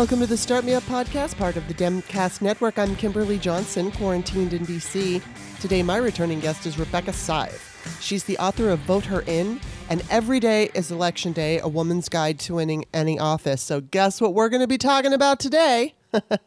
[0.00, 2.78] Welcome to the Start Me Up podcast, part of the Demcast Network.
[2.78, 5.22] I'm Kimberly Johnson, quarantined in DC.
[5.60, 7.98] Today, my returning guest is Rebecca Sive.
[8.00, 9.60] She's the author of Vote Her In
[9.90, 13.60] and Every Day is Election Day, a woman's guide to winning any office.
[13.60, 15.92] So, guess what we're going to be talking about today?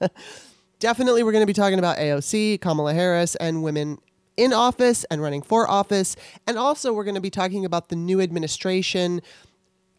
[0.80, 4.00] Definitely, we're going to be talking about AOC, Kamala Harris, and women
[4.36, 6.16] in office and running for office.
[6.48, 9.22] And also, we're going to be talking about the new administration,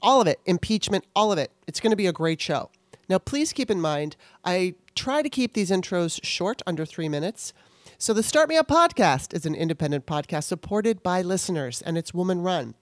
[0.02, 1.52] all of it, impeachment, all of it.
[1.68, 2.68] It's going to be a great show.
[3.08, 7.52] Now, please keep in mind, I try to keep these intros short, under three minutes.
[7.98, 12.14] So, the Start Me Up podcast is an independent podcast supported by listeners, and it's
[12.14, 12.74] woman run.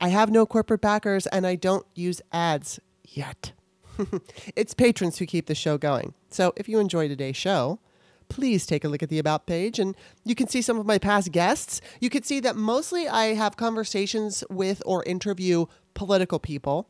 [0.00, 3.52] I have no corporate backers, and I don't use ads yet.
[4.56, 6.14] it's patrons who keep the show going.
[6.30, 7.80] So, if you enjoy today's show,
[8.28, 10.98] please take a look at the About page and you can see some of my
[10.98, 11.80] past guests.
[12.00, 16.88] You can see that mostly I have conversations with or interview political people.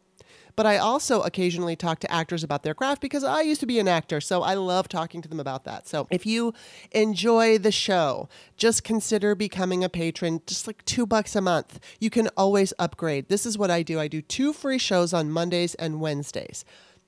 [0.58, 3.78] But I also occasionally talk to actors about their craft because I used to be
[3.78, 5.86] an actor, so I love talking to them about that.
[5.86, 6.52] So if you
[6.90, 11.78] enjoy the show, just consider becoming a patron, just like two bucks a month.
[12.00, 13.28] You can always upgrade.
[13.28, 16.64] This is what I do I do two free shows on Mondays and Wednesdays.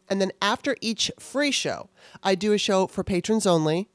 [0.09, 1.91] And then after each free show,
[2.23, 3.89] I do a show for patrons only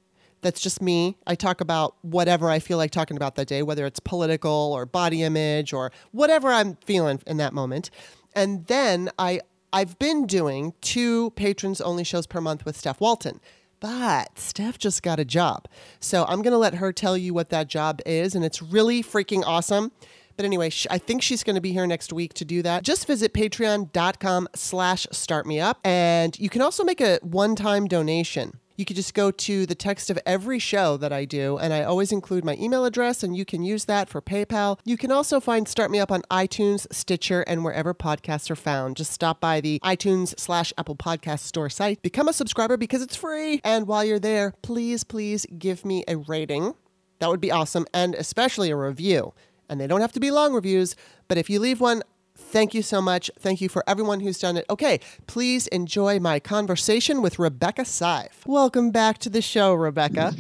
[0.46, 1.18] that's just me.
[1.26, 4.86] I talk about whatever I feel like talking about that day, whether it's political or
[4.86, 7.90] body image or whatever I'm feeling in that moment.
[8.36, 9.42] And then I
[9.74, 13.42] I've been doing two patrons only shows per month with Steph Walton.
[13.80, 15.68] But Steph just got a job.
[16.00, 19.04] So I'm going to let her tell you what that job is and it's really
[19.04, 19.92] freaking awesome.
[20.38, 22.84] But anyway, I think she's going to be here next week to do that.
[22.84, 25.76] Just visit patreon.com slash startmeup.
[25.84, 30.10] And you can also make a one-time donation you could just go to the text
[30.10, 33.46] of every show that I do, and I always include my email address, and you
[33.46, 34.80] can use that for PayPal.
[34.84, 38.98] You can also find Start Me Up on iTunes, Stitcher, and wherever podcasts are found.
[38.98, 43.16] Just stop by the iTunes slash Apple Podcast store site, become a subscriber because it's
[43.16, 43.62] free.
[43.64, 46.74] And while you're there, please, please give me a rating.
[47.20, 49.34] That would be awesome, and especially a review.
[49.70, 50.96] And they don't have to be long reviews,
[51.28, 52.04] but if you leave one,
[52.52, 53.30] Thank you so much.
[53.40, 54.66] Thank you for everyone who's done it.
[54.70, 58.44] Okay, please enjoy my conversation with Rebecca Sive.
[58.46, 60.34] Welcome back to the show, Rebecca.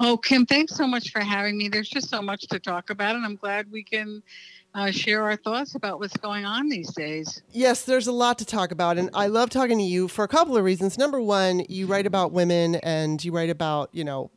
[0.00, 1.68] Oh, Kim, thanks so much for having me.
[1.68, 4.22] There's just so much to talk about, and I'm glad we can
[4.74, 7.42] uh, share our thoughts about what's going on these days.
[7.52, 10.28] Yes, there's a lot to talk about, and I love talking to you for a
[10.28, 10.98] couple of reasons.
[10.98, 14.30] Number one, you write about women, and you write about you know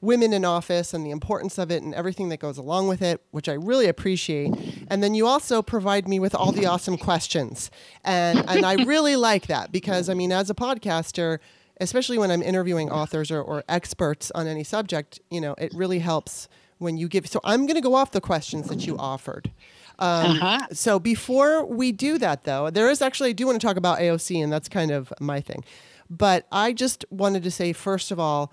[0.00, 3.22] women in office and the importance of it and everything that goes along with it,
[3.30, 4.52] which I really appreciate.
[4.88, 7.70] And then you also provide me with all the awesome questions.
[8.04, 11.38] And and I really like that because I mean as a podcaster,
[11.80, 16.00] especially when I'm interviewing authors or, or experts on any subject, you know, it really
[16.00, 16.48] helps
[16.78, 19.50] when you give so I'm gonna go off the questions that you offered.
[20.00, 20.66] Um, uh-huh.
[20.72, 23.98] So before we do that, though, there is actually I do want to talk about
[23.98, 25.64] AOC, and that's kind of my thing.
[26.10, 28.52] But I just wanted to say, first of all,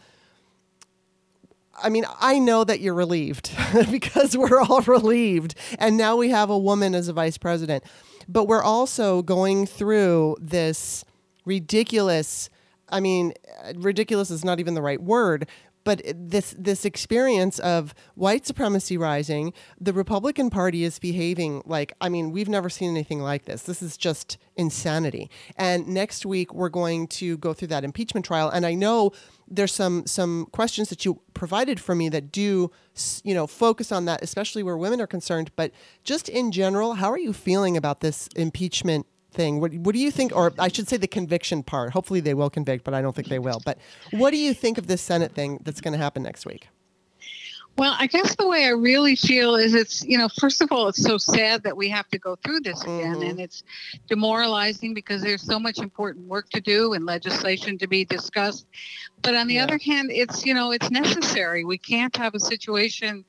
[1.81, 3.51] I mean, I know that you're relieved
[3.91, 5.55] because we're all relieved.
[5.77, 7.83] And now we have a woman as a vice president.
[8.27, 11.05] But we're also going through this
[11.45, 12.49] ridiculous,
[12.89, 13.33] I mean,
[13.75, 15.47] ridiculous is not even the right word,
[15.85, 22.09] but this this experience of white supremacy rising, the Republican Party is behaving like I
[22.09, 23.61] mean we've never seen anything like this.
[23.61, 25.29] This is just insanity.
[25.55, 29.11] And next week we're going to go through that impeachment trial, and I know
[29.47, 32.71] there's some some questions that you provided for me that do
[33.23, 35.51] you know focus on that, especially where women are concerned.
[35.55, 35.71] But
[36.03, 39.59] just in general, how are you feeling about this impeachment thing.
[39.59, 41.93] What, what do you think, or I should say the conviction part?
[41.93, 43.61] Hopefully they will convict, but I don't think they will.
[43.63, 43.77] But
[44.11, 46.69] what do you think of this Senate thing that's going to happen next week?
[47.77, 50.87] Well, I guess the way I really feel is it's, you know, first of all,
[50.87, 53.15] it's so sad that we have to go through this again.
[53.15, 53.29] Mm-hmm.
[53.29, 53.63] And it's
[54.07, 58.65] demoralizing because there's so much important work to do and legislation to be discussed.
[59.21, 59.63] But on the yeah.
[59.63, 61.65] other hand, it's, you know, it's necessary.
[61.65, 63.25] We can't have a situation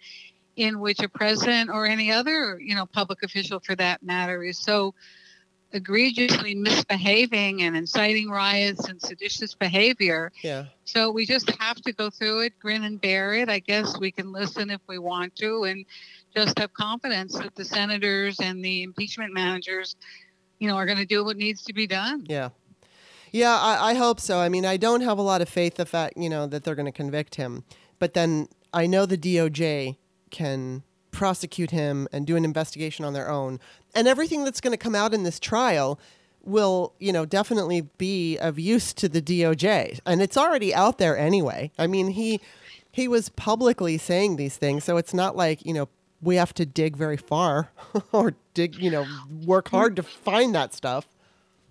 [0.55, 4.59] in which a president or any other, you know, public official for that matter is
[4.59, 4.95] so
[5.73, 10.33] egregiously misbehaving and inciting riots and seditious behavior.
[10.43, 10.67] Yeah.
[10.85, 13.49] So we just have to go through it, grin and bear it.
[13.49, 15.85] I guess we can listen if we want to and
[16.35, 19.97] just have confidence that the senators and the impeachment managers,
[20.59, 22.25] you know, are going to do what needs to be done.
[22.29, 22.51] Yeah.
[23.33, 24.39] Yeah, I, I hope so.
[24.39, 26.75] I mean, I don't have a lot of faith the fact, you know, that they're
[26.75, 27.65] going to convict him.
[27.99, 29.97] But then I know the DOJ
[30.31, 30.85] can
[31.17, 33.59] prosecute him and do an investigation on their own.
[33.95, 35.99] And everything that's going to come out in this trial
[36.45, 39.99] will, you know, definitely be of use to the DOJ.
[40.05, 41.73] And it's already out there anyway.
[41.79, 42.41] I mean, he
[42.93, 45.89] he was publicly saying these things, so it's not like, you know,
[46.21, 47.71] we have to dig very far
[48.13, 49.07] or dig, you know,
[49.45, 51.07] work hard to find that stuff.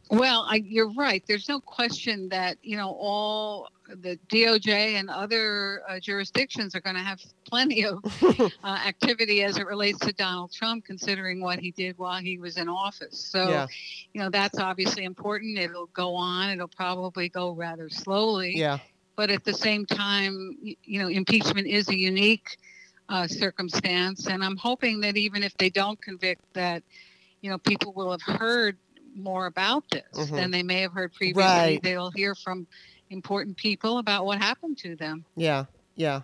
[0.10, 1.24] Well, I, you're right.
[1.28, 6.96] There's no question that you know all the DOJ and other uh, jurisdictions are going
[6.96, 8.04] to have plenty of
[8.64, 12.58] uh, activity as it relates to Donald Trump, considering what he did while he was
[12.58, 13.20] in office.
[13.20, 13.68] So, yeah.
[14.14, 15.58] you know, that's obviously important.
[15.58, 16.50] It'll go on.
[16.50, 18.58] It'll probably go rather slowly.
[18.58, 18.80] Yeah.
[19.16, 22.58] But at the same time, you know, impeachment is a unique
[23.08, 26.84] uh, circumstance, and I'm hoping that even if they don't convict, that
[27.42, 28.76] you know, people will have heard
[29.16, 30.36] more about this mm-hmm.
[30.36, 31.44] than they may have heard previously.
[31.44, 31.80] Right.
[31.82, 32.68] They'll hear from
[33.10, 35.26] important people about what happened to them.
[35.36, 35.66] Yeah,
[35.96, 36.22] yeah.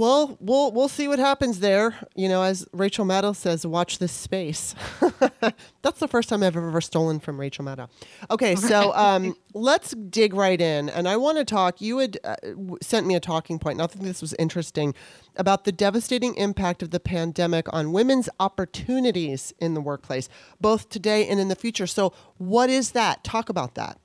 [0.00, 1.94] Well, we'll we'll see what happens there.
[2.14, 4.74] You know, as Rachel Maddow says, watch this space.
[5.82, 7.90] That's the first time I've ever stolen from Rachel Maddow.
[8.30, 11.82] Okay, so um, let's dig right in, and I want to talk.
[11.82, 12.36] You had uh,
[12.80, 14.94] sent me a talking point, and I think this was interesting
[15.36, 20.30] about the devastating impact of the pandemic on women's opportunities in the workplace,
[20.62, 21.86] both today and in the future.
[21.86, 23.22] So, what is that?
[23.22, 23.98] Talk about that.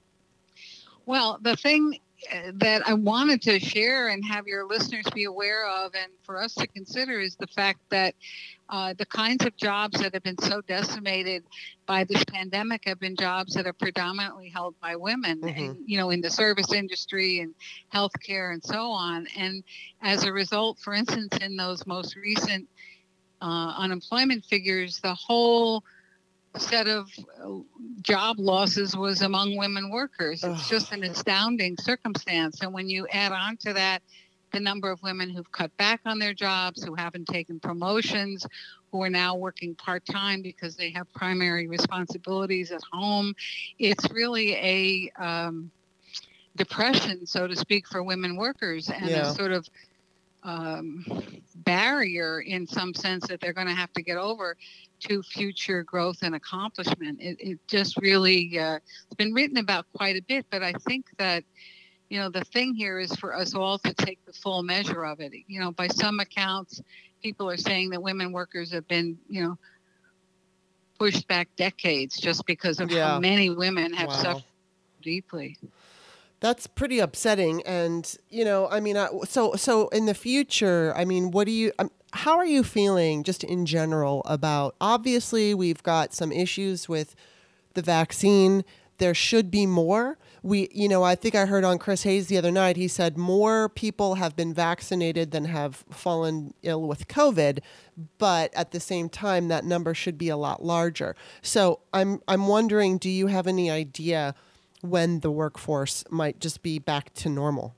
[1.05, 1.99] Well, the thing
[2.55, 6.53] that I wanted to share and have your listeners be aware of and for us
[6.55, 8.15] to consider is the fact that
[8.69, 11.43] uh, the kinds of jobs that have been so decimated
[11.85, 15.59] by this pandemic have been jobs that are predominantly held by women mm-hmm.
[15.59, 17.53] and you know in the service industry and
[17.93, 19.63] healthcare and so on and
[20.01, 22.67] as a result for instance in those most recent
[23.41, 25.83] uh, unemployment figures the whole
[26.59, 27.09] set of
[27.43, 27.59] uh,
[28.01, 30.43] job losses was among women workers.
[30.43, 32.61] It's just an astounding circumstance.
[32.61, 34.01] And when you add on to that
[34.51, 38.47] the number of women who've cut back on their jobs, who haven't taken promotions,
[38.91, 43.35] who are now working part time because they have primary responsibilities at home,
[43.77, 45.69] it's really a um,
[46.55, 49.29] depression, so to speak, for women workers and yeah.
[49.29, 49.67] a sort of
[50.45, 51.03] um,
[51.55, 54.55] barrier in some sense that they're going to have to get over
[54.99, 57.19] to future growth and accomplishment.
[57.19, 61.07] It, it just really, uh, it's been written about quite a bit, but I think
[61.17, 61.43] that,
[62.09, 65.19] you know, the thing here is for us all to take the full measure of
[65.19, 65.33] it.
[65.47, 66.81] You know, by some accounts,
[67.23, 69.57] people are saying that women workers have been, you know,
[70.99, 73.07] pushed back decades just because of yeah.
[73.07, 74.15] how many women have wow.
[74.15, 74.43] suffered
[75.01, 75.57] deeply
[76.39, 77.61] that's pretty upsetting.
[77.65, 81.71] And you know i mean so so in the future i mean what do you
[81.79, 87.15] um, how are you feeling just in general about obviously we've got some issues with
[87.73, 88.63] the vaccine.
[88.97, 90.17] There should be more.
[90.41, 93.17] We you know i think i heard on chris hayes the other night he said
[93.17, 97.61] more people have been vaccinated than have fallen ill with covid
[98.19, 101.15] but at the same time that number should be a lot larger.
[101.41, 104.35] So i'm i'm wondering do you have any idea
[104.85, 107.75] when the workforce might just be back to normal?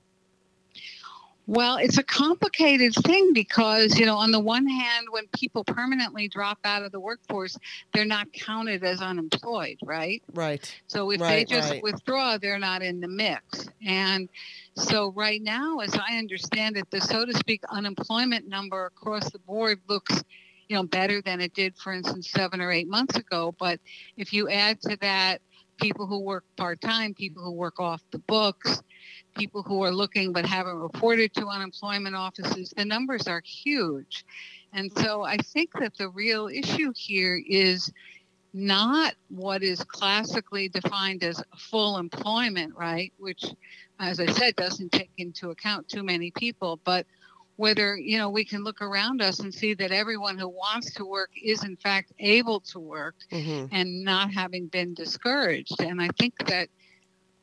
[1.48, 6.28] Well, it's a complicated thing because, you know, on the one hand, when people permanently
[6.28, 7.58] drop out of the workforce,
[7.94, 10.22] they're not counted as unemployed, right?
[10.34, 10.70] Right.
[10.88, 11.82] So if right, they just right.
[11.82, 13.70] withdraw, they're not in the mix.
[13.86, 14.28] And
[14.76, 19.40] so right now, as I understand it, the so to speak unemployment number across the
[19.40, 20.22] board looks
[20.68, 23.80] you know better than it did for instance seven or eight months ago but
[24.18, 25.40] if you add to that
[25.78, 28.82] people who work part time, people who work off the books,
[29.38, 32.74] people who are looking but haven't reported to unemployment offices.
[32.76, 34.26] The numbers are huge.
[34.74, 37.92] And so I think that the real issue here is
[38.54, 43.14] not what is classically defined as full employment, right?
[43.18, 43.46] Which,
[44.00, 47.06] as I said, doesn't take into account too many people, but
[47.58, 51.06] whether you know we can look around us and see that everyone who wants to
[51.06, 53.66] work is in fact able to work mm-hmm.
[53.72, 55.82] and not having been discouraged.
[55.82, 56.70] And i think that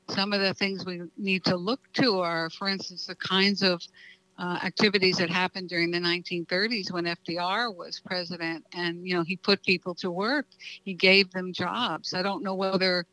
[0.09, 3.83] some of the things we need to look to are for instance the kinds of
[4.39, 9.37] uh, activities that happened during the 1930s when FDR was president and you know he
[9.37, 10.47] put people to work.
[10.85, 12.15] He gave them jobs.
[12.15, 13.07] I don't know whether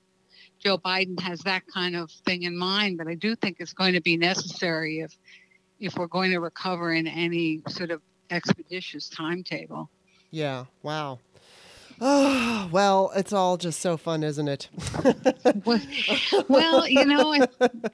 [0.60, 3.94] Joe Biden has that kind of thing in mind but I do think it's going
[3.94, 5.16] to be necessary if
[5.82, 9.90] if we're going to recover in any sort of expeditious timetable.
[10.30, 10.66] Yeah.
[10.84, 11.20] Wow.
[12.00, 14.70] Oh, well, it's all just so fun, isn't it?
[16.48, 17.46] well, you know,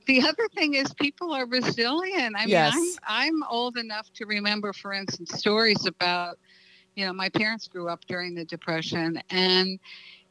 [0.05, 2.35] the other thing is people are resilient.
[2.37, 2.97] I mean, yes.
[3.07, 6.37] I'm, I'm old enough to remember, for instance, stories about,
[6.95, 9.79] you know, my parents grew up during the Depression and,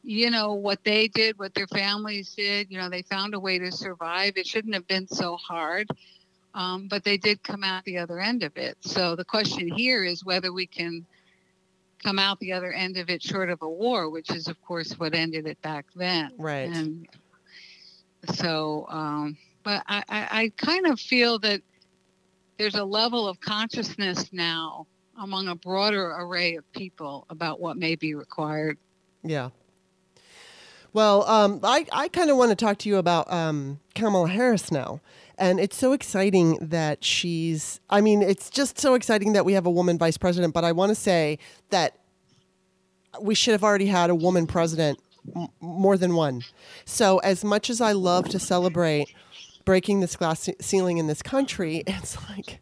[0.03, 3.59] you know, what they did, what their families did, you know, they found a way
[3.59, 4.33] to survive.
[4.37, 5.87] It shouldn't have been so hard
[6.57, 8.77] um, but they did come out the other end of it.
[8.81, 11.05] So the question here is whether we can
[12.03, 14.93] come out the other end of it short of a war, which is, of course,
[14.93, 16.31] what ended it back then.
[16.35, 16.67] Right.
[16.67, 17.07] And
[18.33, 21.61] so, um, but I, I, I kind of feel that
[22.57, 24.87] there's a level of consciousness now
[25.19, 28.79] among a broader array of people about what may be required.
[29.23, 29.49] Yeah.
[30.91, 34.71] Well, um, I, I kind of want to talk to you about um, Kamala Harris
[34.71, 35.01] now.
[35.37, 39.65] And it's so exciting that she's, I mean, it's just so exciting that we have
[39.65, 40.53] a woman vice president.
[40.53, 41.37] But I want to say
[41.69, 41.95] that
[43.21, 44.99] we should have already had a woman president,
[45.35, 46.43] m- more than one.
[46.85, 49.13] So, as much as I love to celebrate
[49.65, 52.59] breaking this glass ceiling in this country, it's like,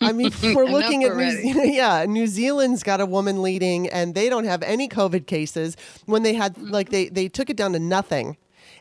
[0.00, 4.28] I mean, we're looking at New, yeah, New Zealand's got a woman leading, and they
[4.28, 5.76] don't have any COVID cases.
[6.06, 8.36] When they had like they they took it down to nothing,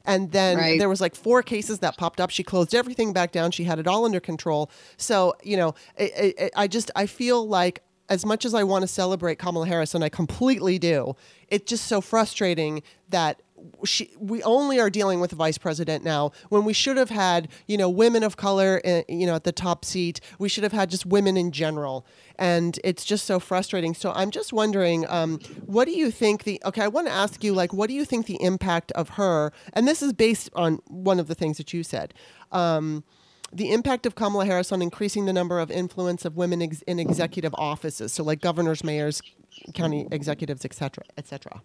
[0.05, 0.79] and then right.
[0.79, 2.29] there was like four cases that popped up.
[2.29, 3.51] She closed everything back down.
[3.51, 4.69] She had it all under control.
[4.97, 8.83] So you know, it, it, I just I feel like as much as I want
[8.83, 11.15] to celebrate Kamala Harris, and I completely do,
[11.47, 13.41] it's just so frustrating that
[13.85, 16.31] she, we only are dealing with the vice president now.
[16.49, 19.51] When we should have had you know women of color in, you know at the
[19.51, 22.05] top seat we should have had just women in general.
[22.37, 23.93] And it's just so frustrating.
[23.93, 27.43] So i'm just wondering um, what do you think the okay i want to ask
[27.43, 30.79] you like what do you think the impact of her and this is based on
[30.87, 32.13] one of the things that you said
[32.51, 33.03] um,
[33.53, 36.99] the impact of Kamala Harris on increasing the number of influence of women ex- in
[36.99, 39.21] executive offices, so like governors, mayors,
[39.73, 41.61] county executives, et cetera, et cetera.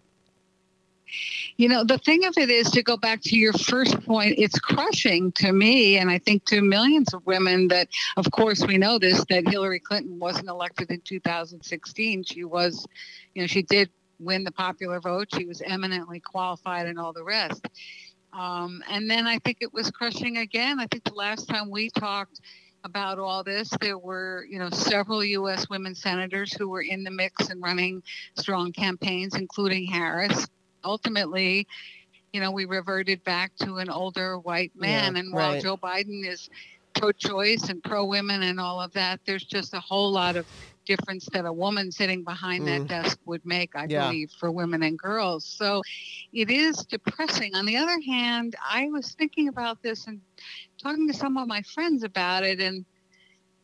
[1.57, 4.59] You know, the thing of it is to go back to your first point, it's
[4.59, 8.99] crushing to me, and I think to millions of women that, of course, we know
[8.99, 12.23] this that Hillary Clinton wasn't elected in 2016.
[12.23, 12.85] She was,
[13.33, 17.23] you know, she did win the popular vote, she was eminently qualified, and all the
[17.23, 17.65] rest.
[18.33, 20.79] Um, and then I think it was crushing again.
[20.79, 22.41] I think the last time we talked,
[22.83, 23.69] about all this.
[23.81, 25.69] There were, you know, several U.S.
[25.69, 28.01] women senators who were in the mix and running
[28.35, 30.47] strong campaigns, including Harris
[30.83, 31.67] ultimately,
[32.33, 35.15] you know, we reverted back to an older white man.
[35.15, 35.63] Yeah, and while right.
[35.63, 36.49] Joe Biden is
[36.95, 40.45] pro choice and pro women and all of that, there's just a whole lot of
[40.85, 42.65] difference that a woman sitting behind mm.
[42.65, 44.07] that desk would make, I yeah.
[44.07, 45.45] believe, for women and girls.
[45.45, 45.81] So
[46.33, 47.55] it is depressing.
[47.55, 50.21] On the other hand, I was thinking about this and
[50.81, 52.85] talking to some of my friends about it and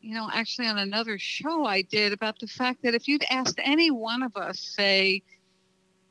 [0.04, 3.58] you know, actually on another show I did about the fact that if you'd asked
[3.64, 5.24] any one of us, say,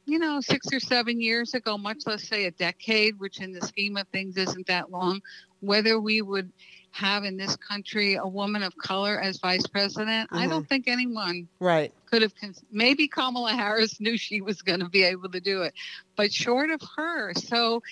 [0.04, 3.60] you know, six or seven years ago, much less say a decade, which in the
[3.66, 5.20] scheme of things isn't that long,
[5.60, 6.50] whether we would
[6.92, 10.38] have in this country a woman of color as vice president, mm-hmm.
[10.38, 12.34] I don't think anyone right could have.
[12.36, 15.74] Cons- maybe Kamala Harris knew she was going to be able to do it,
[16.16, 17.32] but short of her.
[17.34, 17.82] So,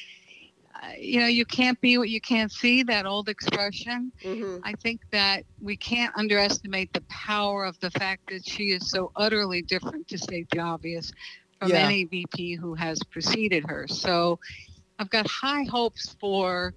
[0.75, 2.83] uh, you know, you can't be what you can't see.
[2.83, 4.12] That old expression.
[4.23, 4.59] Mm-hmm.
[4.64, 9.12] I think that we can't underestimate the power of the fact that she is so
[9.17, 11.11] utterly different, to state the obvious,
[11.61, 11.87] from yeah.
[11.87, 13.87] any VP who has preceded her.
[13.87, 14.38] So
[14.99, 16.75] I've got high hopes for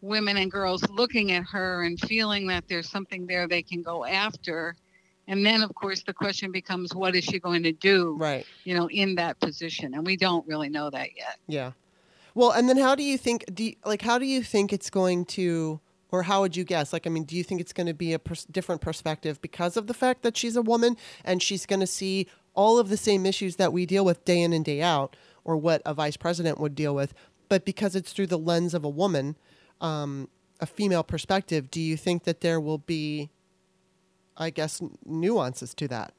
[0.00, 4.04] women and girls looking at her and feeling that there's something there they can go
[4.04, 4.76] after.
[5.26, 8.16] And then, of course, the question becomes, what is she going to do?
[8.18, 8.46] Right.
[8.64, 11.38] You know, in that position, and we don't really know that yet.
[11.46, 11.72] Yeah.
[12.34, 13.44] Well, and then how do you think?
[13.52, 15.80] Do you, like how do you think it's going to?
[16.12, 16.92] or how would you guess?
[16.92, 19.76] Like, I mean, do you think it's going to be a pers- different perspective because
[19.76, 22.26] of the fact that she's a woman and she's going to see
[22.60, 25.56] all of the same issues that we deal with day in and day out, or
[25.56, 27.14] what a vice president would deal with,
[27.48, 29.34] but because it's through the lens of a woman,
[29.80, 30.28] um,
[30.60, 33.30] a female perspective, do you think that there will be,
[34.36, 36.12] I guess, nuances to that?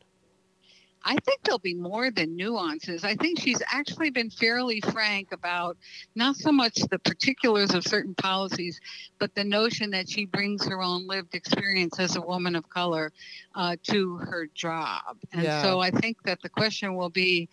[1.03, 3.03] I think there'll be more than nuances.
[3.03, 5.77] I think she's actually been fairly frank about
[6.15, 8.79] not so much the particulars of certain policies,
[9.19, 13.11] but the notion that she brings her own lived experience as a woman of color
[13.55, 15.17] uh, to her job.
[15.33, 15.63] And yeah.
[15.63, 17.49] so I think that the question will be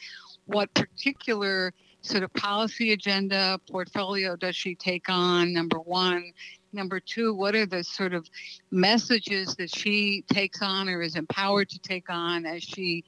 [0.47, 6.33] what particular sort of policy agenda portfolio does she take on number one
[6.73, 8.29] number two what are the sort of
[8.71, 13.05] messages that she takes on or is empowered to take on as she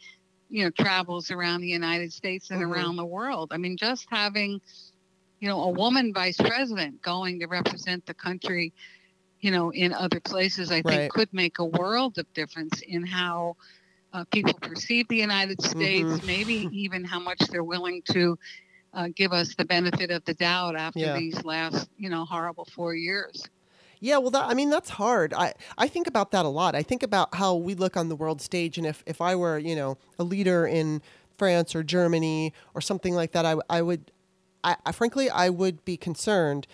[0.51, 2.73] you know travels around the United States and mm-hmm.
[2.73, 3.53] around the world.
[3.53, 4.61] I mean, just having
[5.41, 8.73] you know a woman vice president going to represent the country,
[9.41, 13.57] you know, in other places, I think could make a world of difference in how
[14.13, 16.27] uh, people perceive the United States, mm-hmm.
[16.27, 18.39] maybe even how much they're willing to.
[18.93, 21.17] Uh, give us the benefit of the doubt after yeah.
[21.17, 23.49] these last, you know, horrible four years.
[24.01, 25.35] Yeah, well, that, I mean, that's hard.
[25.35, 26.75] I, I think about that a lot.
[26.75, 29.59] I think about how we look on the world stage, and if, if I were,
[29.59, 31.03] you know, a leader in
[31.37, 34.11] France or Germany or something like that, I, I would,
[34.65, 36.67] I, I frankly, I would be concerned.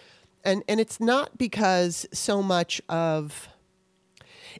[0.45, 3.49] And, and it's not because so much of,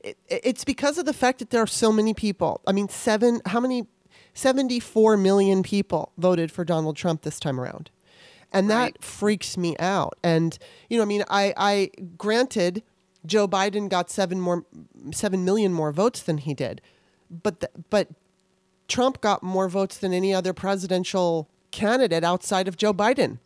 [0.03, 2.61] it, it's because of the fact that there are so many people.
[2.67, 3.87] I mean, seven, how many,
[4.35, 7.91] 74 million people voted for Donald Trump this time around
[8.53, 9.03] and that right.
[9.03, 10.19] freaks me out.
[10.23, 12.83] And you know, I mean, I, I granted
[13.25, 14.65] Joe Biden got seven more,
[15.13, 16.81] seven million more votes than he did,
[17.31, 18.09] but the, but
[18.89, 23.39] Trump got more votes than any other presidential candidate outside of Joe Biden.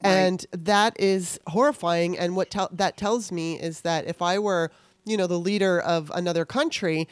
[0.00, 2.16] and that is horrifying.
[2.16, 4.70] And what te- that tells me is that if I were,
[5.04, 7.08] you know, the leader of another country,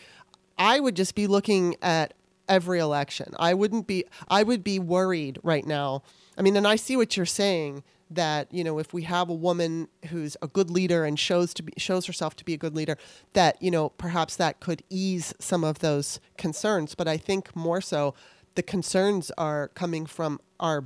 [0.57, 2.15] I would just be looking at
[2.49, 3.35] every election.
[3.39, 4.05] I wouldn't be.
[4.29, 6.03] I would be worried right now.
[6.39, 9.35] I mean, and I see what you're saying that you know if we have a
[9.35, 12.77] woman who's a good leader and shows to be shows herself to be a good
[12.77, 12.97] leader
[13.33, 16.95] that you know perhaps that could ease some of those concerns.
[16.95, 18.15] But i think more so
[18.55, 20.85] the concerns are coming from our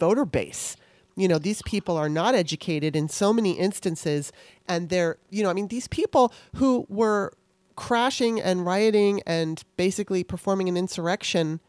[0.00, 0.76] voter base.
[1.14, 4.32] You know these people are not educated in so many instances
[4.66, 7.34] and they're you know i mean these people who were
[7.76, 11.60] crashing and rioting and basically performing an insurrection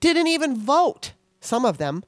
[0.00, 2.04] didn't even vote some of them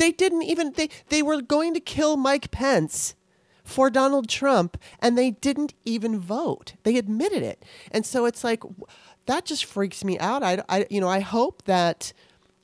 [0.00, 3.14] they didn't even they they were going to kill Mike Pence
[3.62, 6.72] for Donald Trump and they didn't even vote.
[6.82, 7.62] They admitted it.
[7.92, 8.62] And so it's like
[9.26, 10.42] that just freaks me out.
[10.42, 12.14] I, I you know, I hope that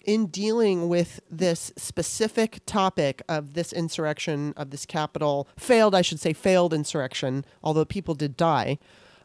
[0.04, 6.20] in dealing with this specific topic of this insurrection of this Capitol failed I should
[6.20, 8.78] say failed insurrection, although people did die.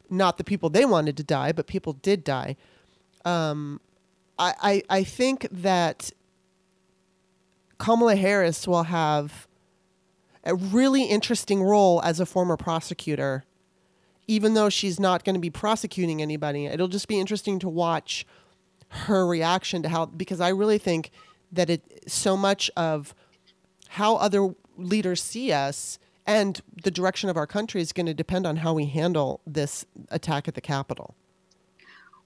[0.09, 2.57] Not the people they wanted to die, but people did die.
[3.23, 3.79] Um,
[4.37, 6.11] I, I, I think that
[7.81, 9.47] Kamala Harris will have
[10.43, 13.43] a really interesting role as a former prosecutor,
[14.27, 16.67] even though she's not going to be prosecuting anybody.
[16.67, 18.23] It'll just be interesting to watch
[18.89, 21.09] her reaction to how, because I really think
[21.51, 23.15] that it so much of
[23.89, 25.97] how other leaders see us
[26.27, 29.87] and the direction of our country is going to depend on how we handle this
[30.11, 31.15] attack at the Capitol.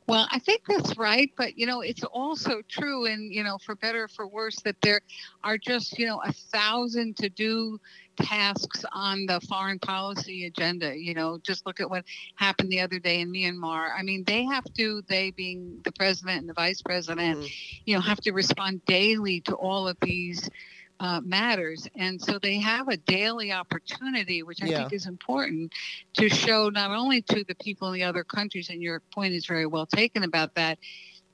[0.08, 3.76] Well, I think that's right, but you know, it's also true, and you know, for
[3.76, 5.02] better or for worse, that there
[5.44, 7.80] are just you know a thousand to do
[8.16, 10.96] tasks on the foreign policy agenda.
[10.96, 13.90] You know, just look at what happened the other day in Myanmar.
[13.98, 17.48] I mean, they have to, they being the president and the vice president, mm-hmm.
[17.86, 20.50] you know, have to respond daily to all of these
[21.00, 21.88] uh, matters.
[21.96, 24.78] And so they have a daily opportunity, which I yeah.
[24.80, 25.74] think is important,
[26.18, 29.46] to show not only to the people in the other countries, and your point is
[29.46, 30.80] very well taken about that,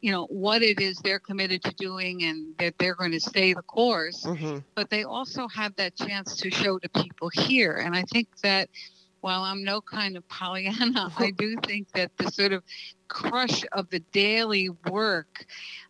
[0.01, 3.53] you know, what it is they're committed to doing and that they're going to stay
[3.53, 4.57] the course, mm-hmm.
[4.73, 7.73] but they also have that chance to show to people here.
[7.73, 8.69] And I think that
[9.21, 12.63] while I'm no kind of Pollyanna, I do think that the sort of
[13.07, 15.45] crush of the daily work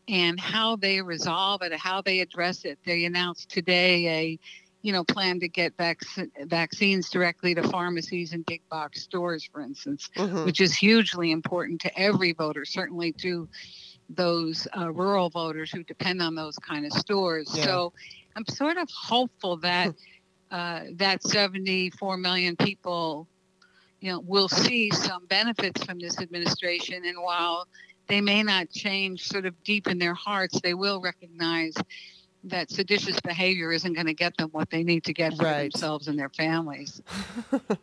[0.07, 2.79] and how they resolve it, how they address it.
[2.85, 4.39] They announced today a
[4.83, 6.01] you know, plan to get vac-
[6.45, 10.43] vaccines directly to pharmacies and big box stores, for instance, mm-hmm.
[10.43, 13.47] which is hugely important to every voter, certainly to
[14.09, 17.51] those uh, rural voters who depend on those kind of stores.
[17.53, 17.63] Yeah.
[17.63, 17.93] So
[18.35, 19.93] I'm sort of hopeful that
[20.51, 23.27] uh, that 74 million people,
[24.01, 27.05] you know, will see some benefits from this administration.
[27.05, 27.67] And while
[28.07, 31.73] they may not change sort of deep in their hearts, they will recognize
[32.43, 35.71] that seditious behavior isn't going to get them what they need to get for right.
[35.71, 37.01] themselves and their families.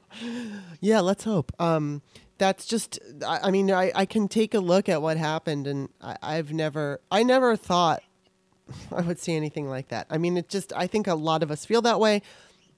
[0.80, 1.52] yeah, let's hope.
[1.60, 2.02] Um,
[2.38, 5.88] that's just, I, I mean, I, I, can take a look at what happened, and
[6.00, 8.02] I, I've never, I never thought
[8.92, 10.06] I would see anything like that.
[10.10, 12.22] I mean, it just, I think a lot of us feel that way.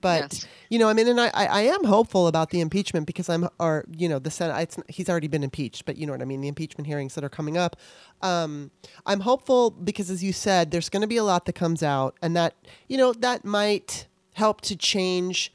[0.01, 0.47] But yes.
[0.71, 3.85] you know, I mean, and I, I am hopeful about the impeachment because I'm, or
[3.97, 4.75] you know, the Senate.
[4.89, 6.41] he's already been impeached, but you know what I mean.
[6.41, 7.77] The impeachment hearings that are coming up.
[8.23, 8.71] Um,
[9.05, 12.17] I'm hopeful because, as you said, there's going to be a lot that comes out,
[12.23, 12.55] and that
[12.89, 15.53] you know that might help to change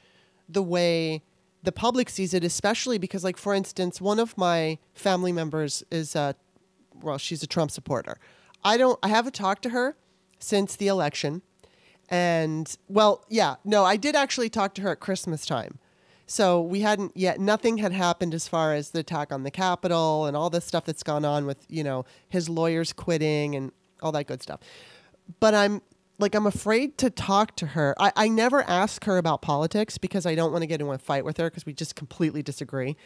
[0.48, 1.22] the way
[1.66, 6.14] the public sees it, especially because, like, for instance, one of my family members is,
[6.14, 6.32] uh,
[7.02, 8.18] well, she's a Trump supporter.
[8.64, 9.96] I don't, I haven't talked to her
[10.38, 11.42] since the election.
[12.08, 15.78] And well, yeah, no, I did actually talk to her at Christmas time.
[16.26, 20.26] So we hadn't yet, nothing had happened as far as the attack on the Capitol
[20.26, 23.70] and all this stuff that's gone on with, you know, his lawyers quitting and
[24.02, 24.60] all that good stuff.
[25.38, 25.82] But I'm
[26.18, 27.94] like, I'm afraid to talk to her.
[27.98, 30.98] I, I never ask her about politics because I don't want to get into a
[30.98, 32.96] fight with her because we just completely disagree.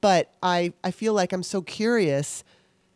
[0.00, 2.42] But I, I feel like I'm so curious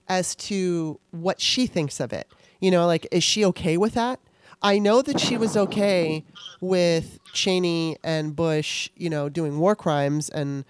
[0.09, 2.29] as to what she thinks of it.
[2.61, 4.20] You know, like, is she okay with that?
[4.62, 6.25] I know that she was okay
[6.61, 10.64] with Cheney and Bush, you know, doing war crimes and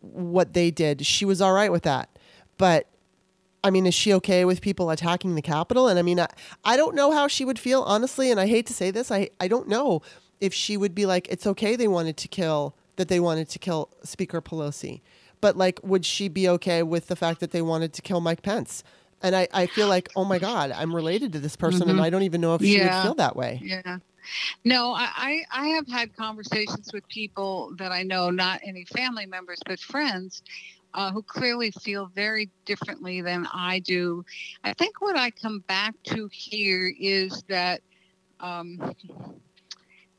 [0.00, 1.06] what they did.
[1.06, 2.10] She was all right with that.
[2.58, 2.86] But
[3.64, 5.88] I mean, is she okay with people attacking the Capitol?
[5.88, 6.28] And I mean, I,
[6.64, 8.30] I don't know how she would feel, honestly.
[8.30, 10.02] And I hate to say this, I, I don't know
[10.40, 13.58] if she would be like, it's okay they wanted to kill, that they wanted to
[13.58, 15.00] kill Speaker Pelosi.
[15.40, 18.42] But like, would she be okay with the fact that they wanted to kill Mike
[18.42, 18.84] Pence?
[19.22, 21.90] And I, I feel like oh my god i'm related to this person mm-hmm.
[21.90, 23.02] and i don't even know if she yeah.
[23.02, 23.98] would feel that way yeah
[24.64, 29.60] no I, I have had conversations with people that i know not any family members
[29.66, 30.42] but friends
[30.94, 34.24] uh, who clearly feel very differently than i do
[34.64, 37.80] i think what i come back to here is that
[38.40, 38.94] um,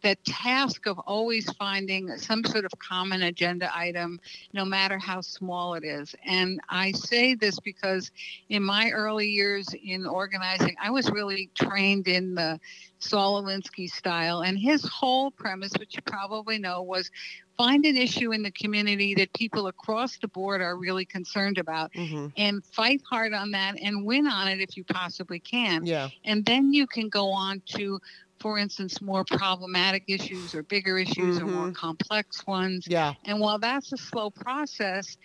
[0.01, 4.19] that task of always finding some sort of common agenda item,
[4.53, 6.15] no matter how small it is.
[6.25, 8.11] And I say this because
[8.49, 12.59] in my early years in organizing, I was really trained in the
[12.99, 14.41] Saul Alinsky style.
[14.41, 17.11] And his whole premise, which you probably know, was
[17.57, 21.91] find an issue in the community that people across the board are really concerned about
[21.91, 22.27] mm-hmm.
[22.37, 25.85] and fight hard on that and win on it if you possibly can.
[25.85, 26.07] Yeah.
[26.23, 27.99] And then you can go on to
[28.39, 31.47] for instance, more problematic issues or bigger issues mm-hmm.
[31.47, 31.73] or more mm-hmm.
[31.73, 32.85] complex ones.
[32.87, 33.13] Yeah.
[33.25, 35.17] And while that's a slow process,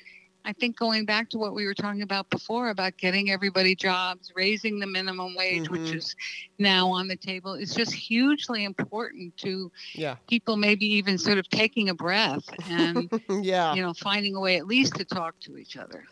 [0.47, 4.31] I think going back to what we were talking about before about getting everybody jobs,
[4.35, 5.85] raising the minimum wage, mm-hmm.
[5.85, 6.15] which is
[6.59, 10.17] now on the table, is just hugely important to yeah.
[10.29, 13.11] people maybe even sort of taking a breath and
[13.43, 13.75] yeah.
[13.75, 16.05] you know finding a way at least to talk to each other.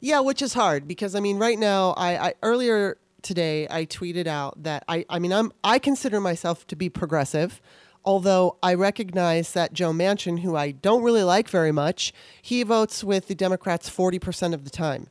[0.00, 4.26] Yeah, which is hard because I mean, right now, I, I earlier today I tweeted
[4.26, 7.60] out that I, I mean, I'm I consider myself to be progressive
[8.04, 13.04] although I recognize that Joe Manchin, who I don't really like very much, he votes
[13.04, 15.08] with the Democrats 40% of the time.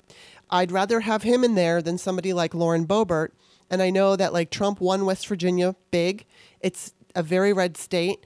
[0.49, 3.29] I'd rather have him in there than somebody like Lauren Boebert.
[3.69, 6.25] And I know that like Trump won West Virginia big.
[6.59, 8.25] It's a very red state.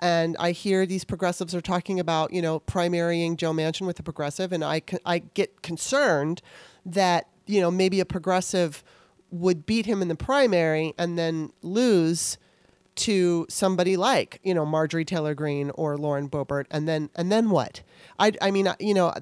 [0.00, 4.02] And I hear these progressives are talking about, you know, primarying Joe Manchin with a
[4.02, 4.52] progressive.
[4.52, 6.42] And I, I get concerned
[6.86, 8.84] that, you know, maybe a progressive
[9.34, 12.38] would beat him in the primary and then lose
[12.94, 17.50] to somebody like you know Marjorie Taylor Greene or Lauren Boebert, and then and then
[17.50, 17.82] what?
[18.18, 19.12] I I mean you know.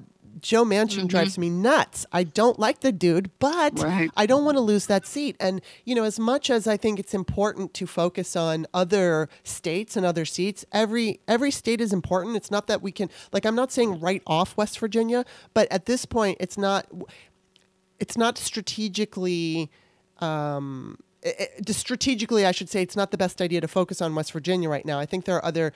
[0.41, 1.07] Joe Manchin mm-hmm.
[1.07, 2.05] drives me nuts.
[2.11, 4.09] I don't like the dude, but right.
[4.17, 5.37] I don't want to lose that seat.
[5.39, 9.95] And you know, as much as I think it's important to focus on other states
[9.95, 12.35] and other seats, every every state is important.
[12.35, 15.23] It's not that we can like I'm not saying write off West Virginia,
[15.53, 16.87] but at this point, it's not
[17.99, 19.69] it's not strategically
[20.23, 24.31] um, it, strategically, I should say, it's not the best idea to focus on West
[24.31, 24.99] Virginia right now.
[24.99, 25.73] I think there are other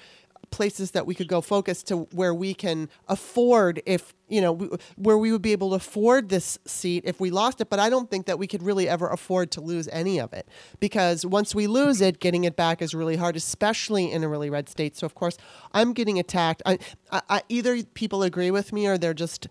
[0.50, 4.56] places that we could go focus to where we can afford if you know
[4.96, 7.70] where we would be able to afford this seat if we lost it.
[7.70, 10.48] But i don't think that we could really ever afford to lose any of it
[10.80, 14.50] because once we lose it getting it back is really hard especially in a really
[14.50, 14.96] red state.
[14.96, 15.38] So of course
[15.74, 16.62] i'm getting attacked.
[16.66, 16.78] I,
[17.12, 19.48] I, either people agree with me or they're just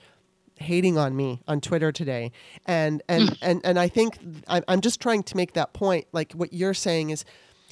[0.56, 2.32] hating on me on Twitter today,
[2.66, 3.38] and and mm.
[3.42, 6.06] and and I think I'm just trying to make that point.
[6.12, 7.24] Like what you're saying is,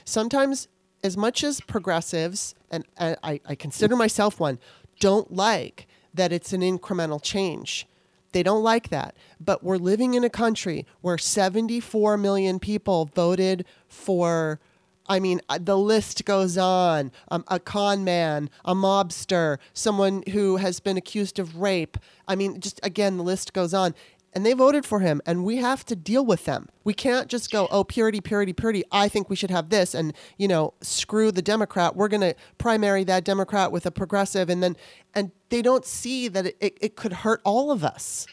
[0.05, 0.69] sometimes
[1.03, 4.59] as much as progressives, and I, I consider myself one,
[5.01, 7.87] don't like that it's an incremental change.
[8.33, 9.15] They don't like that.
[9.39, 14.61] But we're living in a country where 74 million people voted for
[15.07, 17.13] I mean, uh, the list goes on.
[17.29, 21.99] Um, a con man, a mobster, someone who has been accused of rape.
[22.27, 23.95] I mean, just again, the list goes on.
[24.37, 26.69] And they voted for him, and we have to deal with them.
[26.83, 28.83] We can't just go, oh, purity, purity, purity.
[28.91, 31.95] I think we should have this, and you know, screw the Democrat.
[31.95, 34.77] We're going to primary that Democrat with a progressive, and then,
[35.15, 38.27] and they don't see that it, it, it could hurt all of us.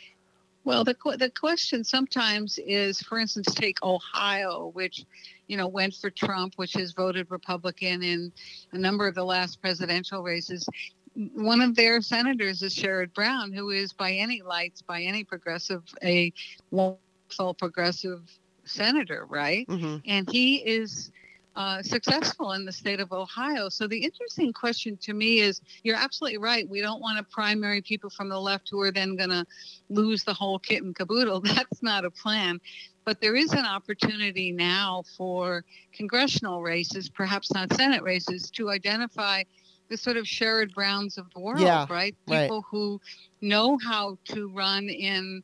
[0.63, 5.05] Well, the the question sometimes is, for instance, take Ohio, which
[5.51, 8.31] you know, went for Trump, which has voted Republican in
[8.71, 10.65] a number of the last presidential races.
[11.13, 15.83] One of their senators is Sherrod Brown, who is, by any lights, by any progressive,
[16.01, 16.31] a
[16.71, 18.21] wonderful progressive
[18.63, 19.67] senator, right?
[19.67, 19.97] Mm-hmm.
[20.05, 21.11] And he is
[21.55, 23.69] uh, successful in the state of Ohio.
[23.69, 26.67] So the interesting question to me is you're absolutely right.
[26.67, 29.45] We don't want to primary people from the left who are then going to
[29.89, 31.41] lose the whole kit and caboodle.
[31.45, 32.59] That's not a plan.
[33.03, 39.43] But there is an opportunity now for congressional races, perhaps not Senate races, to identify
[39.89, 42.15] the sort of Sherrod Browns of the world, yeah, right?
[42.27, 42.63] People right.
[42.69, 43.01] who
[43.41, 45.43] know how to run in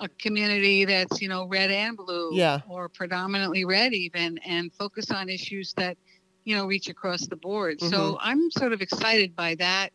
[0.00, 2.60] a community that's, you know, red and blue yeah.
[2.68, 5.96] or predominantly red even and focus on issues that,
[6.44, 7.78] you know, reach across the board.
[7.78, 7.90] Mm-hmm.
[7.90, 9.92] So I'm sort of excited by that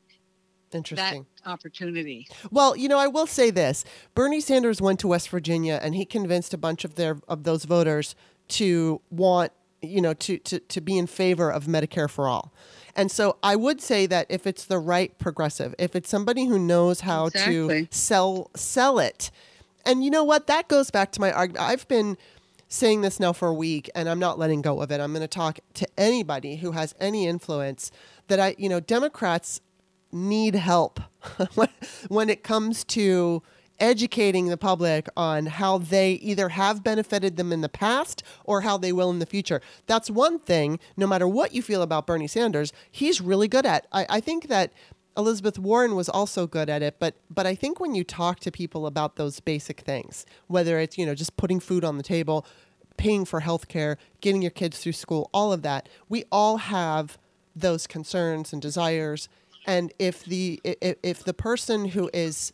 [0.76, 1.26] Interesting.
[1.44, 2.28] That opportunity.
[2.52, 6.06] Well, you know, I will say this: Bernie Sanders went to West Virginia, and he
[6.06, 8.16] convinced a bunch of their of those voters
[8.50, 12.54] to want, you know, to to to be in favor of Medicare for all.
[12.96, 16.60] And so I would say that if it's the right progressive, if it's somebody who
[16.60, 17.86] knows how exactly.
[17.86, 19.32] to sell sell it,
[19.86, 21.66] and you know what, that goes back to my argument.
[21.66, 22.18] I've been
[22.68, 25.00] saying this now for a week, and I'm not letting go of it.
[25.00, 27.92] I'm going to talk to anybody who has any influence
[28.28, 29.62] that I, you know, Democrats
[30.12, 31.00] need help
[32.08, 33.44] when it comes to
[33.80, 38.78] educating the public on how they either have benefited them in the past or how
[38.78, 39.62] they will in the future.
[39.86, 43.86] That's one thing, no matter what you feel about Bernie Sanders, he's really good at.
[43.92, 44.72] I, I think that
[45.18, 48.52] Elizabeth Warren was also good at it, but but I think when you talk to
[48.52, 52.46] people about those basic things, whether it's, you know, just putting food on the table,
[52.98, 57.18] paying for health care, getting your kids through school, all of that, we all have
[57.56, 59.30] those concerns and desires.
[59.66, 62.52] And if the if, if the person who is,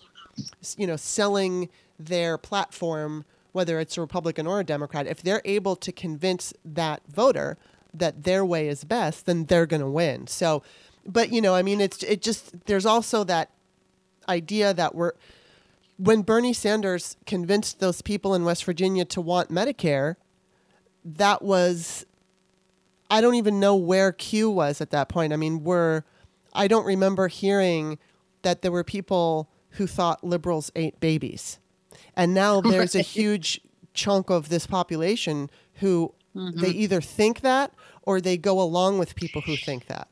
[0.78, 1.70] you know, selling
[2.00, 7.02] their platform, whether it's a Republican or a Democrat, if they're able to convince that
[7.08, 7.58] voter
[7.94, 10.28] that their way is best, then they're going to win.
[10.28, 10.64] So,
[11.06, 13.52] but you know, I mean, it's it just there's also that
[14.28, 15.14] idea that we're
[15.98, 20.16] when Bernie Sanders convinced those people in West Virginia to want Medicare,
[21.06, 22.06] that was
[23.10, 25.34] I don't even know where Q was at that point.
[25.34, 26.04] I mean, we're
[26.54, 28.00] I don't remember hearing
[28.42, 31.60] that there were people who thought liberals ate babies.
[32.16, 33.62] And now there's a huge
[33.94, 36.60] chunk of this population who mm-hmm.
[36.60, 40.08] they either think that or they go along with people who think that.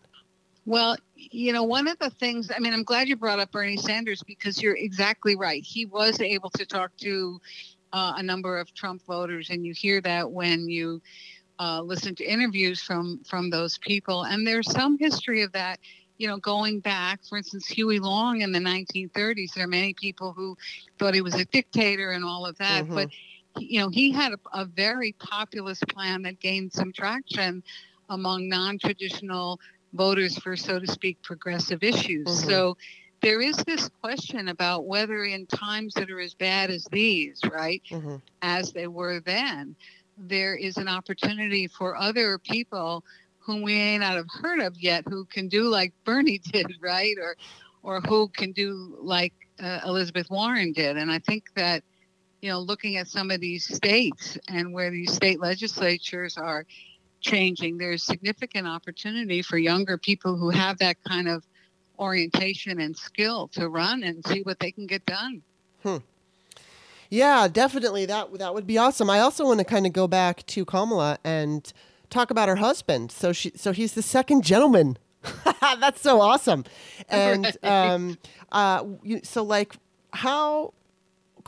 [0.69, 3.75] Well, you know, one of the things, I mean, I'm glad you brought up Bernie
[3.75, 5.63] Sanders because you're exactly right.
[5.63, 7.41] He was able to talk to
[7.91, 11.01] uh, a number of Trump voters, and you hear that when you
[11.58, 14.25] uh, listen to interviews from from those people.
[14.25, 15.79] And there's some history of that.
[16.19, 20.34] You know, going back, for instance, Huey Long in the 1930s, there are many people
[20.34, 20.55] who
[20.99, 22.84] thought he was a dictator and all of that.
[22.84, 22.93] Mm-hmm.
[22.93, 23.10] But,
[23.58, 27.63] you know, he had a, a very populist plan that gained some traction
[28.10, 29.60] among non traditional
[29.93, 32.28] voters for, so to speak, progressive issues.
[32.28, 32.49] Mm-hmm.
[32.49, 32.78] So
[33.21, 37.82] there is this question about whether in times that are as bad as these, right,
[37.89, 38.15] mm-hmm.
[38.41, 39.75] as they were then,
[40.17, 43.04] there is an opportunity for other people
[43.39, 47.15] whom we may not have heard of yet who can do like Bernie did, right,
[47.21, 47.36] or
[47.82, 50.97] or who can do like uh, Elizabeth Warren did.
[50.97, 51.84] And I think that
[52.41, 56.65] you know, looking at some of these states and where these state legislatures are
[57.21, 61.45] changing, there's significant opportunity for younger people who have that kind of
[61.99, 65.41] orientation and skill to run and see what they can get done.
[65.84, 65.97] Hmm.
[67.10, 68.05] Yeah, definitely.
[68.05, 69.10] That that would be awesome.
[69.10, 71.71] I also want to kind of go back to Kamala and
[72.10, 73.12] talk about her husband.
[73.12, 74.97] So she so he's the second gentleman.
[75.62, 76.65] That's so awesome.
[77.10, 77.91] And right.
[77.93, 78.17] um,
[78.51, 78.84] uh,
[79.23, 79.75] so like
[80.13, 80.73] how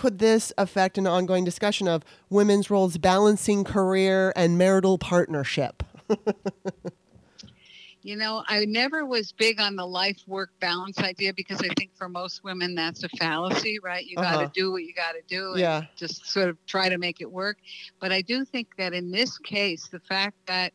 [0.02, 5.84] could this affect an ongoing discussion of women's roles balancing career and marital partnership?
[8.02, 11.92] you know, I never was big on the life work balance idea because I think
[11.94, 14.04] for most women that's a fallacy, right?
[14.04, 14.38] You uh-huh.
[14.38, 15.84] got to do what you got to do and yeah.
[15.96, 17.58] just sort of try to make it work.
[18.00, 20.74] But I do think that in this case, the fact that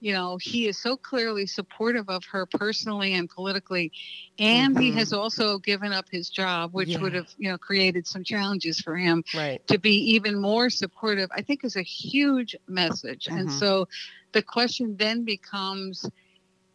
[0.00, 3.92] you know, he is so clearly supportive of her personally and politically.
[4.38, 4.82] And mm-hmm.
[4.82, 6.98] he has also given up his job, which yeah.
[6.98, 9.66] would have, you know, created some challenges for him right.
[9.66, 13.26] to be even more supportive, I think is a huge message.
[13.26, 13.38] Mm-hmm.
[13.38, 13.88] And so
[14.32, 16.08] the question then becomes,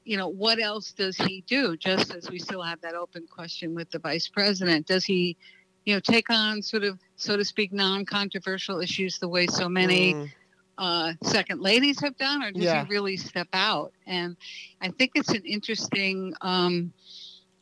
[0.04, 1.78] you know, what else does he do?
[1.78, 4.86] Just as we still have that open question with the vice president.
[4.86, 5.38] Does he,
[5.86, 9.70] you know, take on sort of, so to speak, non controversial issues the way so
[9.70, 10.14] many.
[10.14, 10.30] Mm
[10.78, 12.86] uh, second ladies have done, or does yeah.
[12.86, 13.94] he really step out?
[14.08, 14.36] And
[14.82, 16.94] I think it's an interesting um,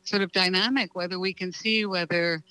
[0.04, 2.42] sort of dynamic whether we can see whether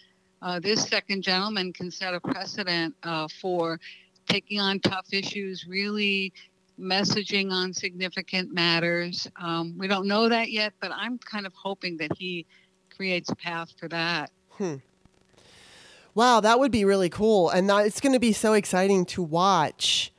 [0.42, 3.80] uh, this second gentleman can set a precedent uh, for
[4.28, 6.34] taking on tough issues, really
[6.80, 9.28] messaging on significant matters.
[9.40, 12.46] Um, we don't know that yet, but I'm kind of hoping that he
[12.96, 14.32] creates a path for that.
[14.58, 14.76] Hmm.
[16.14, 17.50] Wow, that would be really cool.
[17.50, 20.12] And it's going to be so exciting to watch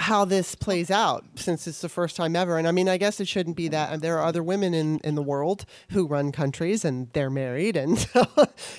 [0.00, 2.56] how this plays out since it's the first time ever.
[2.56, 4.00] And I mean, I guess it shouldn't be that.
[4.00, 7.76] There are other women in, in the world who run countries and they're married.
[7.76, 8.26] And, so,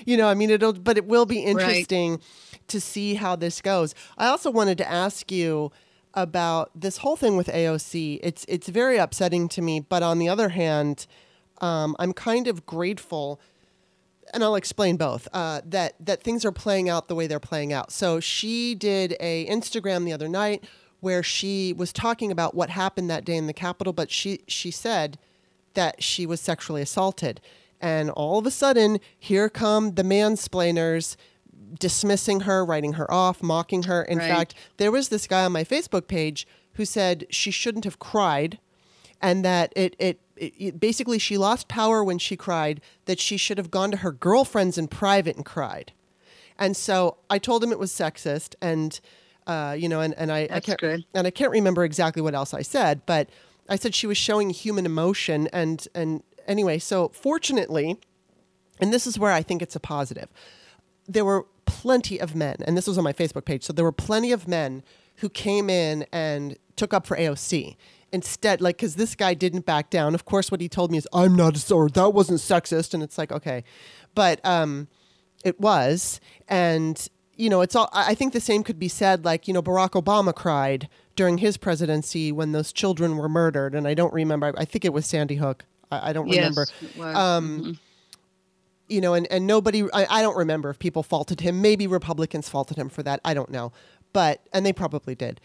[0.03, 2.21] you know, I mean, it'll, but it will be interesting right.
[2.69, 3.93] to see how this goes.
[4.17, 5.71] I also wanted to ask you
[6.15, 8.19] about this whole thing with AOC.
[8.23, 9.79] It's, it's very upsetting to me.
[9.79, 11.05] But on the other hand,
[11.60, 13.39] um, I'm kind of grateful
[14.34, 15.27] and I'll explain both.
[15.34, 17.91] Uh, that that things are playing out the way they're playing out.
[17.91, 20.63] So she did a Instagram the other night
[21.01, 24.71] where she was talking about what happened that day in the Capitol, but she, she
[24.71, 25.19] said
[25.73, 27.41] that she was sexually assaulted.
[27.81, 31.17] And all of a sudden, here come the mansplainers
[31.79, 34.03] dismissing her, writing her off, mocking her.
[34.03, 34.29] In right.
[34.29, 38.59] fact, there was this guy on my Facebook page who said she shouldn't have cried
[39.21, 43.37] and that it, it, it, it, basically she lost power when she cried, that she
[43.37, 45.93] should have gone to her girlfriends in private and cried.
[46.57, 48.99] And so I told him it was sexist and
[49.47, 51.06] uh, you know, and, and I, I can't good.
[51.13, 53.30] and I can't remember exactly what else I said, but
[53.69, 57.97] I said she was showing human emotion and and anyway, so fortunately,
[58.80, 60.30] and this is where I think it's a positive.
[61.08, 63.63] There were plenty of men, and this was on my Facebook page.
[63.63, 64.84] So there were plenty of men
[65.17, 67.75] who came in and took up for AOC
[68.12, 70.13] instead, like, because this guy didn't back down.
[70.13, 73.01] Of course, what he told me is, "I'm not," a or that wasn't sexist, and
[73.01, 73.63] it's like, okay,
[74.15, 74.88] but um,
[75.43, 77.08] it was, and
[77.41, 77.89] you know, it's all.
[77.91, 79.25] I think the same could be said.
[79.25, 83.88] Like you know, Barack Obama cried during his presidency when those children were murdered, and
[83.88, 84.54] I don't remember.
[84.56, 85.65] I think it was Sandy Hook.
[85.91, 87.17] I, I don't yes, remember.
[87.17, 87.71] Um, mm-hmm.
[88.89, 91.62] You know, and, and nobody, I, I don't remember if people faulted him.
[91.62, 93.21] Maybe Republicans faulted him for that.
[93.25, 93.71] I don't know.
[94.13, 95.39] But, and they probably did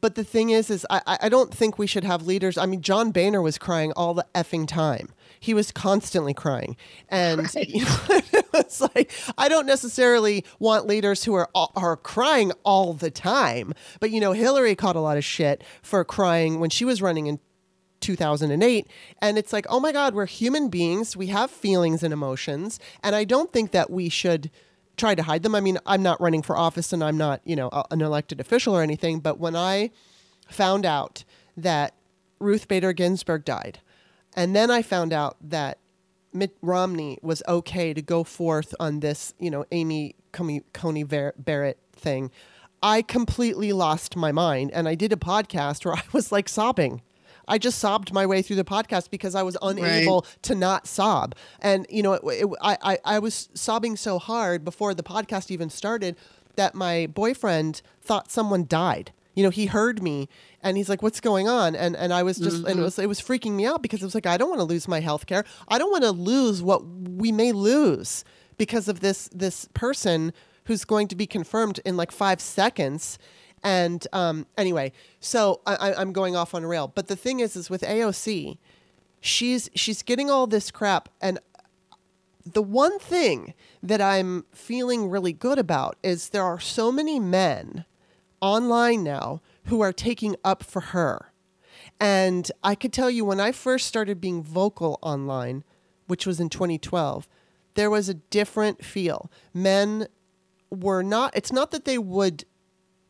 [0.00, 2.58] but the thing is, is I, I don't think we should have leaders.
[2.58, 5.10] I mean, John Boehner was crying all the effing time.
[5.38, 6.76] He was constantly crying,
[7.08, 7.68] and right.
[7.68, 13.10] you know, it's like I don't necessarily want leaders who are are crying all the
[13.10, 13.74] time.
[14.00, 17.26] But you know, Hillary caught a lot of shit for crying when she was running
[17.26, 17.38] in
[18.00, 18.86] 2008.
[19.20, 21.16] And it's like, oh my God, we're human beings.
[21.16, 22.78] We have feelings and emotions.
[23.02, 24.50] And I don't think that we should
[24.96, 25.54] try to hide them.
[25.54, 28.76] I mean, I'm not running for office and I'm not, you know, an elected official
[28.76, 29.20] or anything.
[29.20, 29.90] But when I
[30.48, 31.24] found out
[31.56, 31.94] that
[32.38, 33.80] Ruth Bader Ginsburg died,
[34.34, 35.78] and then I found out that
[36.32, 42.30] Mitt Romney was okay to go forth on this, you know, Amy Coney Barrett thing,
[42.82, 44.72] I completely lost my mind.
[44.72, 47.02] And I did a podcast where I was like sobbing
[47.48, 50.42] I just sobbed my way through the podcast because I was unable right.
[50.42, 51.34] to not sob.
[51.60, 55.70] And, you know, it, it, I, I was sobbing so hard before the podcast even
[55.70, 56.16] started
[56.56, 59.12] that my boyfriend thought someone died.
[59.34, 60.28] You know, he heard me
[60.62, 62.66] and he's like, "What's going on?" And and I was just mm-hmm.
[62.66, 62.82] and it mm-hmm.
[62.82, 64.86] was it was freaking me out because it was like I don't want to lose
[64.86, 65.44] my health care.
[65.66, 68.24] I don't want to lose what we may lose
[68.58, 70.32] because of this this person
[70.66, 73.18] who's going to be confirmed in like 5 seconds
[73.64, 76.92] and um, anyway, so I, I'm going off on a rail.
[76.94, 78.58] But the thing is, is with AOC,
[79.20, 81.38] she's she's getting all this crap, and
[82.44, 87.86] the one thing that I'm feeling really good about is there are so many men
[88.42, 91.32] online now who are taking up for her.
[91.98, 95.64] And I could tell you when I first started being vocal online,
[96.06, 97.26] which was in 2012,
[97.74, 99.30] there was a different feel.
[99.54, 100.08] Men
[100.70, 102.44] were not, it's not that they would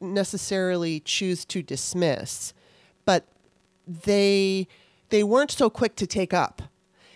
[0.01, 2.53] necessarily choose to dismiss,
[3.05, 3.27] but
[3.87, 4.67] they
[5.11, 6.63] they weren't so quick to take up.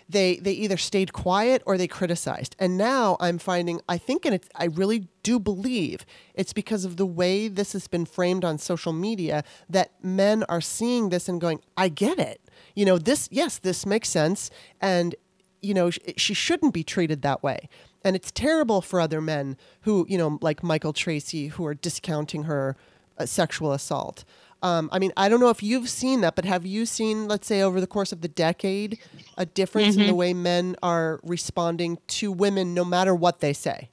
[0.08, 2.56] They they either stayed quiet or they criticized.
[2.58, 6.96] And now I'm finding I think and it's, I really do believe it's because of
[6.96, 11.40] the way this has been framed on social media that men are seeing this and
[11.40, 12.40] going, "I get it."
[12.74, 15.14] You know, this yes, this makes sense and
[15.60, 17.68] you know, she shouldn't be treated that way.
[18.04, 22.44] And it's terrible for other men who, you know, like Michael Tracey, who are discounting
[22.44, 22.76] her
[23.18, 24.24] uh, sexual assault.
[24.62, 27.46] Um, I mean, I don't know if you've seen that, but have you seen, let's
[27.46, 28.98] say, over the course of the decade,
[29.36, 30.00] a difference mm-hmm.
[30.00, 30.18] in the mm-hmm.
[30.18, 33.88] way men are responding to women, no matter what they say?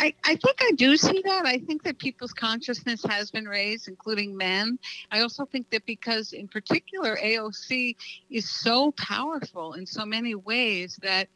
[0.00, 1.44] I, I think I do see that.
[1.44, 4.78] I think that people's consciousness has been raised, including men.
[5.10, 7.96] I also think that because, in particular, AOC
[8.30, 11.28] is so powerful in so many ways that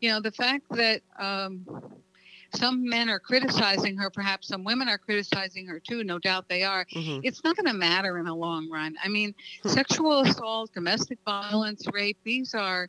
[0.00, 1.66] you know, the fact that um,
[2.54, 6.62] some men are criticizing her, perhaps some women are criticizing her too, no doubt they
[6.62, 7.20] are, mm-hmm.
[7.22, 8.96] it's not going to matter in the long run.
[9.02, 9.68] I mean, hmm.
[9.68, 12.88] sexual assault, domestic violence, rape, these are,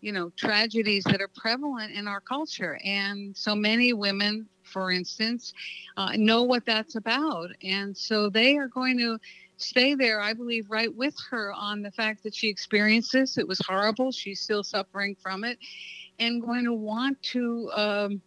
[0.00, 2.78] you know, tragedies that are prevalent in our culture.
[2.84, 5.52] And so many women, for instance,
[5.96, 7.50] uh, know what that's about.
[7.62, 9.18] And so they are going to
[9.56, 13.38] stay there, I believe, right with her on the fact that she experienced this.
[13.38, 14.12] It was horrible.
[14.12, 15.58] She's still suffering from it
[16.18, 18.20] and going to want to, um,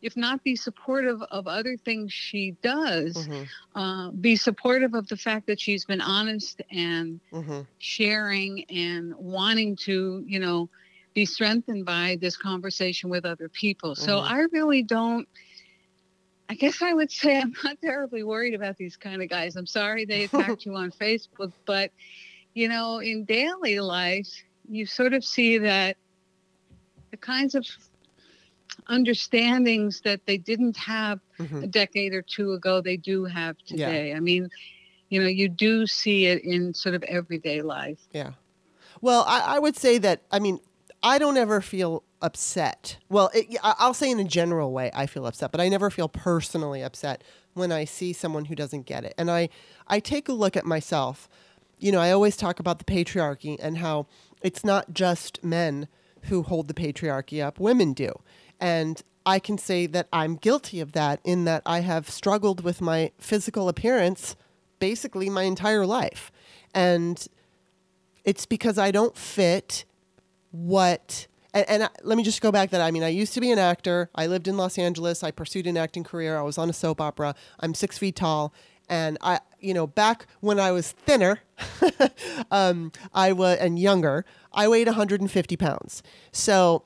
[0.00, 3.78] if not be supportive of other things she does, mm-hmm.
[3.78, 7.60] uh, be supportive of the fact that she's been honest and mm-hmm.
[7.78, 10.68] sharing and wanting to, you know,
[11.14, 13.94] be strengthened by this conversation with other people.
[13.94, 14.34] So mm-hmm.
[14.34, 15.28] I really don't.
[16.48, 19.56] I guess I would say I'm not terribly worried about these kind of guys.
[19.56, 21.92] I'm sorry they attacked you on Facebook, but
[22.54, 24.28] you know, in daily life,
[24.68, 25.96] you sort of see that
[27.12, 27.64] the kinds of
[28.88, 31.62] understandings that they didn't have mm-hmm.
[31.62, 34.10] a decade or two ago, they do have today.
[34.10, 34.16] Yeah.
[34.16, 34.48] I mean,
[35.10, 38.00] you know, you do see it in sort of everyday life.
[38.12, 38.32] Yeah.
[39.00, 40.58] Well, I, I would say that, I mean,
[41.02, 42.96] I don't ever feel upset.
[43.10, 46.08] Well, it, I'll say in a general way, I feel upset, but I never feel
[46.08, 49.12] personally upset when I see someone who doesn't get it.
[49.18, 49.50] And I,
[49.86, 51.28] I take a look at myself.
[51.78, 54.06] You know, I always talk about the patriarchy and how
[54.40, 55.88] it's not just men
[56.24, 58.20] who hold the patriarchy up, women do.
[58.60, 62.80] And I can say that I'm guilty of that in that I have struggled with
[62.80, 64.36] my physical appearance
[64.78, 66.32] basically my entire life.
[66.74, 67.24] And
[68.24, 69.84] it's because I don't fit
[70.50, 73.40] what and, and I, let me just go back that I mean I used to
[73.40, 74.10] be an actor.
[74.14, 75.22] I lived in Los Angeles.
[75.22, 76.36] I pursued an acting career.
[76.36, 77.34] I was on a soap opera.
[77.60, 78.52] I'm six feet tall,
[78.88, 81.40] and I you know back when I was thinner,
[82.50, 84.24] um, I was and younger.
[84.52, 86.02] I weighed 150 pounds.
[86.30, 86.84] So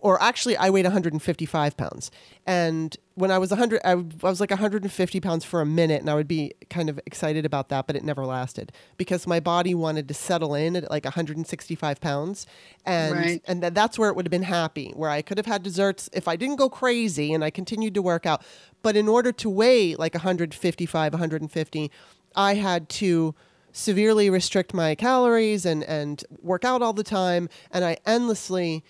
[0.00, 2.10] or actually I weighed 155 pounds.
[2.46, 6.14] And when I was 100, I, was like 150 pounds for a minute and I
[6.14, 10.08] would be kind of excited about that, but it never lasted because my body wanted
[10.08, 12.46] to settle in at like 165 pounds.
[12.86, 13.42] And, right.
[13.46, 16.08] and th- that's where it would have been happy, where I could have had desserts
[16.12, 18.42] if I didn't go crazy and I continued to work out.
[18.84, 21.90] But in order to weigh like 155, 150,
[22.36, 23.34] I had to
[23.72, 27.48] severely restrict my calories and, and work out all the time.
[27.70, 28.84] And I endlessly,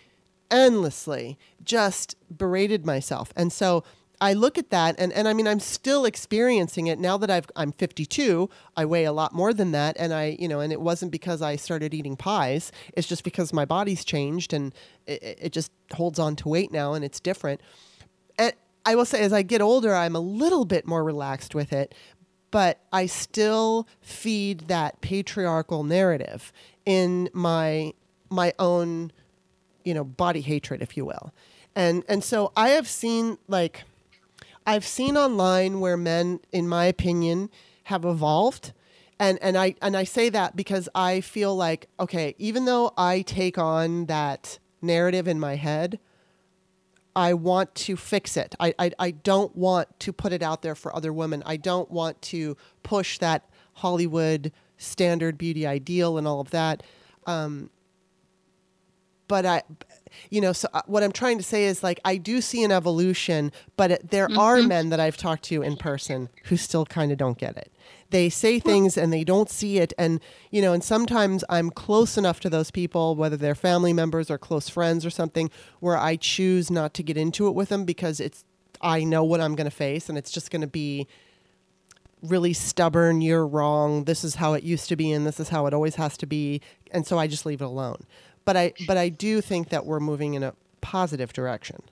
[0.50, 3.32] endlessly just berated myself.
[3.36, 3.84] And so
[4.20, 7.46] I look at that and, and I mean I'm still experiencing it now that I've
[7.56, 10.80] I'm 52 I weigh a lot more than that and I you know and it
[10.80, 14.72] wasn't because I started eating pies it's just because my body's changed and
[15.06, 17.60] it, it just holds on to weight now and it's different
[18.38, 18.54] and
[18.86, 21.94] I will say as I get older I'm a little bit more relaxed with it
[22.54, 26.52] but I still feed that patriarchal narrative
[26.86, 27.94] in my
[28.30, 29.10] my own
[29.84, 31.32] you know body hatred if you will.
[31.74, 33.82] And and so I have seen like
[34.66, 37.50] I've seen online where men in my opinion
[37.84, 38.72] have evolved.
[39.18, 43.22] And and I and I say that because I feel like okay even though I
[43.22, 45.98] take on that narrative in my head
[47.16, 48.54] I want to fix it.
[48.58, 51.42] I, I, I don't want to put it out there for other women.
[51.46, 56.82] I don't want to push that Hollywood standard beauty ideal and all of that.
[57.26, 57.70] Um,
[59.28, 59.62] but I,
[60.30, 62.72] you know, so uh, what I'm trying to say is like I do see an
[62.72, 64.38] evolution, but it, there mm-hmm.
[64.38, 67.72] are men that I've talked to in person who still kind of don't get it.
[68.10, 72.16] They say things and they don't see it and you know and sometimes i'm close
[72.16, 75.50] enough to those people whether they're family members or close friends or something
[75.80, 78.44] where i choose not to get into it with them because it's
[78.80, 81.08] i know what i'm going to face and it's just going to be
[82.24, 84.04] really stubborn you're wrong.
[84.04, 86.26] This is how it used to be and this is how it always has to
[86.26, 86.60] be
[86.90, 88.06] and so i just leave it alone
[88.44, 91.82] but i but i do think that we're moving in a positive direction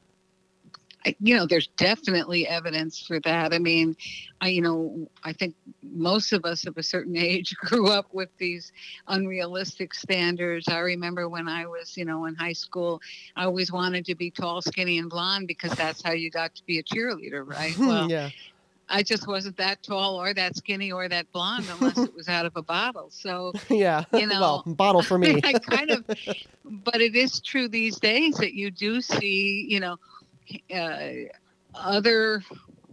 [1.20, 3.52] you know, there's definitely evidence for that.
[3.52, 3.96] I mean,
[4.40, 8.28] I, you know, I think most of us of a certain age grew up with
[8.38, 8.72] these
[9.08, 10.68] unrealistic standards.
[10.68, 13.00] I remember when I was, you know, in high school,
[13.36, 16.64] I always wanted to be tall, skinny, and blonde because that's how you got to
[16.66, 17.76] be a cheerleader, right?
[17.82, 18.30] Well, yeah.
[18.92, 22.44] I just wasn't that tall or that skinny or that blonde unless it was out
[22.44, 23.08] of a bottle.
[23.10, 25.40] So yeah, you know, well, bottle for me.
[25.44, 26.04] I kind of,
[26.64, 29.96] but it is true these days that you do see, you know,
[30.74, 31.08] uh,
[31.74, 32.42] other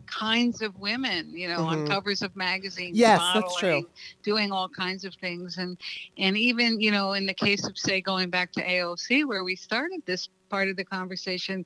[0.09, 1.81] kinds of women, you know, mm-hmm.
[1.81, 2.97] on covers of magazines.
[2.97, 3.87] Yes, that's true.
[4.23, 5.77] Doing all kinds of things, and
[6.17, 9.55] and even you know, in the case of say going back to AOC, where we
[9.55, 11.63] started this part of the conversation,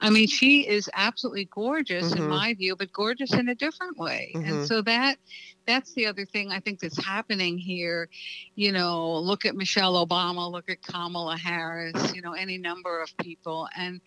[0.00, 2.22] I mean, she is absolutely gorgeous mm-hmm.
[2.22, 4.48] in my view, but gorgeous in a different way, mm-hmm.
[4.48, 5.18] and so that.
[5.66, 8.08] That's the other thing I think that's happening here.
[8.54, 13.10] You know, look at Michelle Obama, look at Kamala Harris, you know, any number of
[13.16, 13.68] people.
[13.76, 14.00] And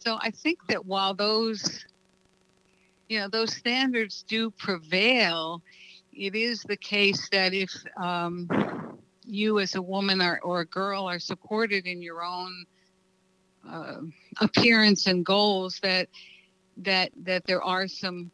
[0.00, 1.84] so I think that while those,
[3.08, 5.62] you know, those standards do prevail,
[6.12, 8.48] it is the case that if um,
[9.24, 12.64] you as a woman or, or a girl are supported in your own
[13.68, 14.00] uh,
[14.40, 16.08] appearance and goals, that
[16.78, 18.30] that that there are some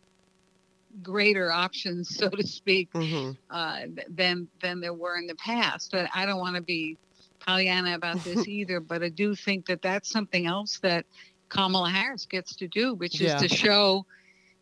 [1.02, 3.32] greater options, so to speak, mm-hmm.
[3.50, 5.92] uh, than than there were in the past.
[5.92, 6.96] But I don't want to be
[7.40, 8.80] Pollyanna about this either.
[8.80, 11.06] But I do think that that's something else that
[11.48, 13.38] Kamala Harris gets to do, which is yeah.
[13.38, 14.06] to show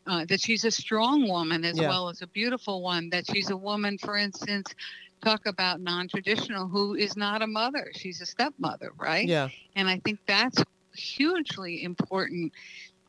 [0.06, 1.88] uh, that she's a strong woman as yeah.
[1.88, 3.10] well as a beautiful one.
[3.10, 4.74] That she's a woman, for instance,
[5.24, 9.26] talk about non-traditional, who is not a mother; she's a stepmother, right?
[9.26, 9.48] Yeah.
[9.76, 10.62] And I think that's
[10.94, 12.52] hugely important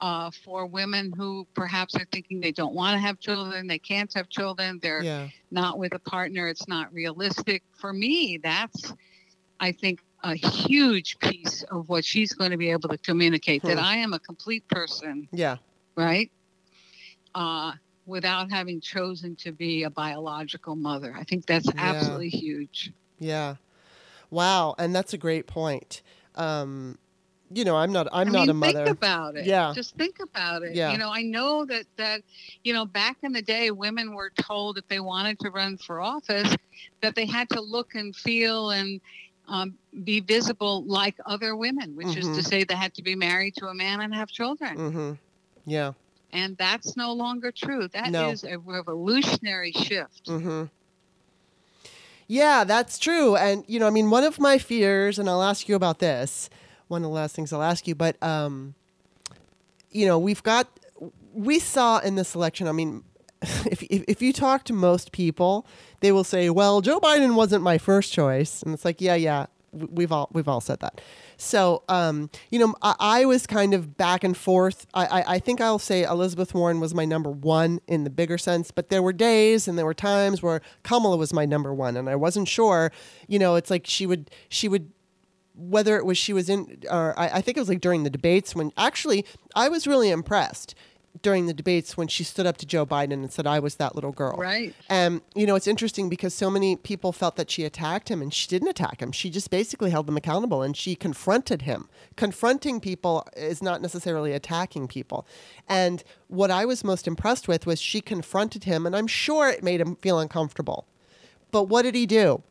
[0.04, 4.14] uh, for women who perhaps are thinking they don't want to have children, they can't
[4.14, 5.30] have children, they're yeah.
[5.50, 7.64] not with a partner, it's not realistic.
[7.72, 8.94] For me, that's,
[9.62, 13.70] I think, a huge piece of what she's going to be able to communicate hmm.
[13.70, 15.30] that I am a complete person.
[15.32, 15.58] Yeah.
[15.96, 16.30] Right?
[17.36, 17.74] Uh,
[18.06, 21.16] without having chosen to be a biological mother.
[21.18, 22.40] I think that's absolutely yeah.
[22.40, 22.92] huge.
[23.20, 23.56] Yeah.
[24.30, 24.76] Wow.
[24.78, 26.02] And that's a great point.
[26.36, 26.98] Um,
[27.52, 28.08] you know, I'm not.
[28.12, 28.86] I'm I not a mother.
[28.86, 29.46] Think about it.
[29.46, 29.74] Yeah.
[29.76, 30.74] Just think about it.
[30.74, 30.92] Yeah.
[30.92, 32.22] You know, I know that that
[32.64, 36.02] you know back in the day, women were told if they wanted to run for
[36.02, 36.56] office,
[37.02, 39.00] that they had to look and feel and
[39.48, 42.20] um, be visible like other women, which mm-hmm.
[42.20, 42.42] is to mm-hmm.
[42.42, 44.76] say they had to be married to a man and have children.
[44.76, 45.12] Mm-hmm.
[45.66, 45.94] Yeah.
[46.34, 47.88] And that's no longer true.
[47.90, 48.30] That no.
[48.30, 50.26] is a revolutionary shift.
[50.26, 50.64] Mm-hmm.
[52.28, 53.36] Yeah, that's true.
[53.36, 56.50] And, you know, I mean, one of my fears, and I'll ask you about this,
[56.88, 58.74] one of the last things I'll ask you, but, um,
[59.92, 60.68] you know, we've got,
[61.34, 63.04] we saw in this election, I mean,
[63.42, 65.68] if, if, if you talk to most people,
[66.00, 68.64] they will say, well, Joe Biden wasn't my first choice.
[68.64, 71.02] And it's like, yeah, yeah, we've all we've all said that.
[71.44, 74.88] So, um, you know, I, I, was kind of back and forth.
[74.94, 78.38] I, I, I, think I'll say Elizabeth Warren was my number one in the bigger
[78.38, 81.98] sense, but there were days and there were times where Kamala was my number one,
[81.98, 82.92] and I wasn't sure.
[83.28, 84.92] You know, it's like she would she would
[85.56, 88.10] whether it was she was in or I, I think it was like during the
[88.10, 89.26] debates when actually
[89.56, 90.76] I was really impressed
[91.22, 93.96] during the debates when she stood up to Joe Biden and said, I was that
[93.96, 94.36] little girl.
[94.36, 94.74] Right.
[94.90, 98.34] And, you know, it's interesting because so many people felt that she attacked him and
[98.34, 99.12] she didn't attack him.
[99.12, 101.88] She just basically held them accountable and she confronted him.
[102.16, 105.28] Confronting people is not necessarily attacking people.
[105.70, 109.64] And what I was most impressed with was she confronted him, and I'm sure it
[109.64, 110.88] made him feel uncomfortable.
[111.52, 112.42] But what did he do?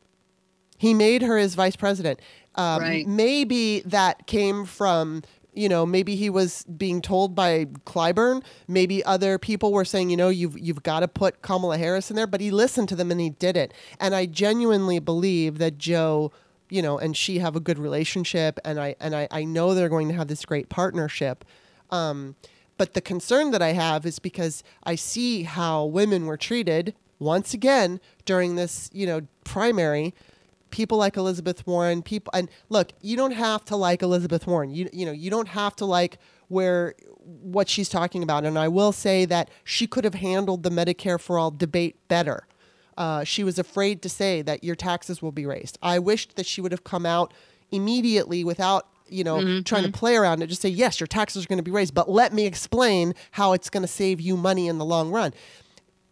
[0.78, 2.20] He made her his vice president.
[2.54, 3.06] Um, right.
[3.06, 5.22] Maybe that came from
[5.54, 8.42] you know, maybe he was being told by Clyburn.
[8.68, 12.16] Maybe other people were saying, you know, you've you've got to put Kamala Harris in
[12.16, 12.26] there.
[12.26, 13.74] But he listened to them and he did it.
[14.00, 16.32] And I genuinely believe that Joe,
[16.70, 19.88] you know, and she have a good relationship, and I and I, I know they're
[19.88, 21.44] going to have this great partnership.
[21.90, 22.36] Um,
[22.78, 27.54] but the concern that I have is because I see how women were treated once
[27.54, 30.14] again during this, you know, primary
[30.72, 34.70] people like Elizabeth Warren, people and look, you don't have to like Elizabeth Warren.
[34.70, 36.18] You you know, you don't have to like
[36.48, 36.94] where
[37.24, 38.44] what she's talking about.
[38.44, 42.48] And I will say that she could have handled the Medicare for all debate better.
[42.96, 45.78] Uh, she was afraid to say that your taxes will be raised.
[45.82, 47.32] I wished that she would have come out
[47.70, 49.62] immediately without you know mm-hmm.
[49.62, 49.98] trying to mm-hmm.
[49.98, 52.32] play around and just say yes your taxes are going to be raised but let
[52.32, 55.32] me explain how it's going to save you money in the long run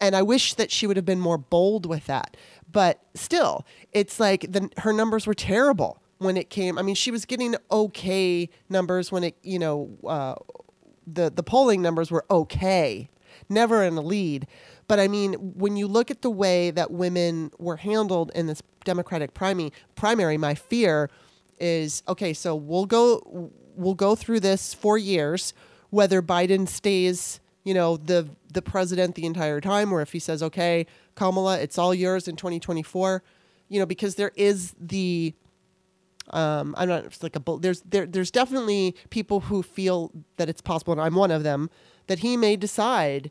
[0.01, 2.37] and i wish that she would have been more bold with that
[2.73, 6.79] but still, it's like the, her numbers were terrible when it came.
[6.79, 10.35] I mean, she was getting okay numbers when it, you know, uh,
[11.07, 13.09] the the polling numbers were okay,
[13.49, 14.47] never in the lead.
[14.87, 18.63] But I mean, when you look at the way that women were handled in this
[18.85, 21.11] Democratic primary, primary, my fear
[21.59, 22.33] is okay.
[22.33, 25.55] So we'll go we'll go through this for years,
[25.91, 30.43] whether Biden stays, you know, the the president the entire time, or if he says,
[30.43, 33.23] okay, Kamala, it's all yours in 2024.
[33.69, 35.35] You know, because there is the
[36.31, 40.61] um, I'm not it's like a there's there there's definitely people who feel that it's
[40.61, 41.71] possible, and I'm one of them,
[42.07, 43.31] that he may decide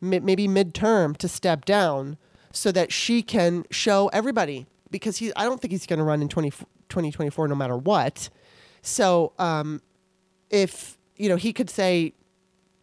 [0.00, 2.18] maybe midterm to step down
[2.52, 6.22] so that she can show everybody because he I don't think he's going to run
[6.22, 8.28] in 20, 2024 no matter what.
[8.82, 9.82] So um,
[10.50, 12.12] if you know he could say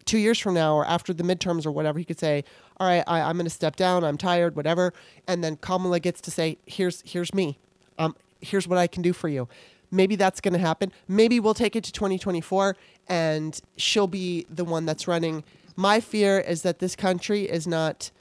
[0.06, 2.44] two years from now or after the midterms or whatever, he could say,
[2.80, 4.04] all right, I, am going to step down.
[4.04, 4.94] I'm tired, whatever.
[5.28, 7.58] And then Kamala gets to say, here's, here's me.
[8.00, 9.48] Um, here's what I can do for you.
[9.92, 10.92] Maybe that's going to happen.
[11.08, 12.76] Maybe we'll take it to 2024
[13.08, 15.44] and she'll be the one that's running.
[15.76, 18.12] My fear is that this country is not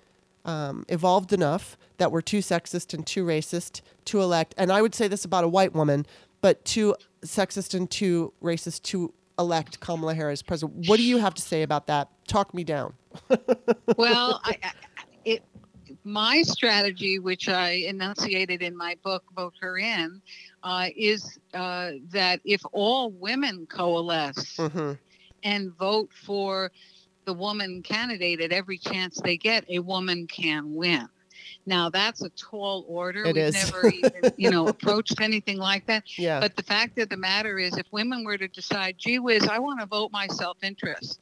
[0.44, 4.54] um, evolved enough, that we're too sexist and too racist to elect.
[4.56, 6.06] And I would say this about a white woman,
[6.40, 10.86] but too sexist and too racist to elect Kamala Harris president.
[10.88, 12.08] What do you have to say about that?
[12.28, 12.94] Talk me down.
[13.96, 14.56] well, I,
[15.24, 15.42] it
[16.04, 20.22] my strategy, which I enunciated in my book, Vote Her In,
[20.62, 24.92] uh, is uh, that if all women coalesce mm-hmm.
[25.42, 26.70] and vote for
[27.24, 31.08] the woman candidate at every chance they get, a woman can win.
[31.66, 33.24] Now that's a tall order.
[33.24, 33.54] It We've is.
[33.54, 36.04] never even, you know, approached anything like that.
[36.18, 36.40] Yeah.
[36.40, 39.58] But the fact of the matter is if women were to decide, gee whiz, I
[39.58, 41.20] want to vote my self-interest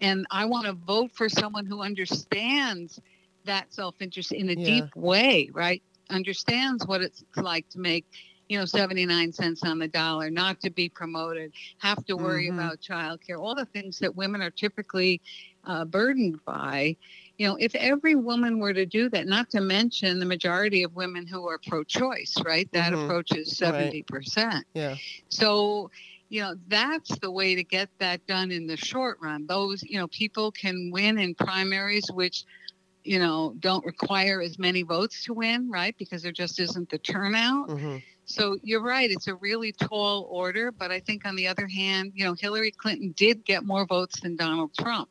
[0.00, 3.00] and I want to vote for someone who understands
[3.44, 4.64] that self-interest in a yeah.
[4.64, 5.82] deep way, right?
[6.10, 8.04] Understands what it's like to make
[8.50, 12.58] you know 79 cents on the dollar not to be promoted have to worry mm-hmm.
[12.58, 15.20] about childcare all the things that women are typically
[15.64, 16.96] uh, burdened by
[17.40, 20.94] you know, if every woman were to do that, not to mention the majority of
[20.94, 22.70] women who are pro-choice, right?
[22.72, 23.04] That mm-hmm.
[23.04, 24.66] approaches seventy percent.
[24.74, 24.96] Yeah.
[25.30, 25.90] So,
[26.28, 29.46] you know, that's the way to get that done in the short run.
[29.46, 32.44] Those, you know, people can win in primaries, which
[33.04, 35.96] you know don't require as many votes to win, right?
[35.96, 37.70] Because there just isn't the turnout.
[37.70, 37.96] Mm-hmm.
[38.26, 40.72] So you're right; it's a really tall order.
[40.72, 44.20] But I think on the other hand, you know, Hillary Clinton did get more votes
[44.20, 45.08] than Donald Trump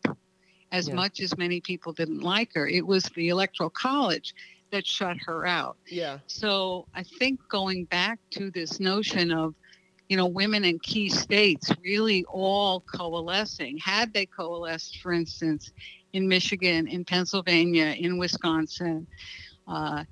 [0.72, 0.95] as yeah.
[0.95, 2.67] much as many people didn't like her.
[2.67, 4.36] It was the Electoral College
[4.72, 5.78] that shut her out.
[5.88, 6.20] Yeah.
[6.28, 9.55] So I think going back to this notion of,
[10.07, 15.72] you know, women in key states really all coalescing, had they coalesced, for instance,
[16.13, 19.07] in Michigan, in Pennsylvania, in Wisconsin,
[19.67, 20.03] uh,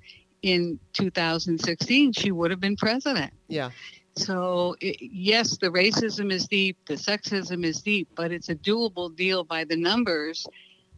[0.42, 3.32] in 2016, she would have been president.
[3.48, 3.70] Yeah.
[4.18, 9.14] So, it, yes, the racism is deep, the sexism is deep, but it's a doable
[9.14, 10.46] deal by the numbers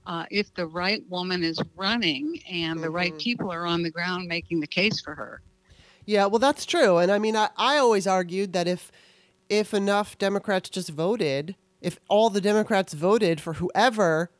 [0.07, 2.83] uh, if the right woman is running and mm-hmm.
[2.83, 3.19] the right mm-hmm.
[3.19, 5.43] people are on the ground making the case for her.
[6.07, 6.99] Yeah, well, that's true.
[6.99, 8.91] And I mean, I, I always argued that if
[9.49, 14.31] if enough Democrats just voted, if all the Democrats voted for whoever,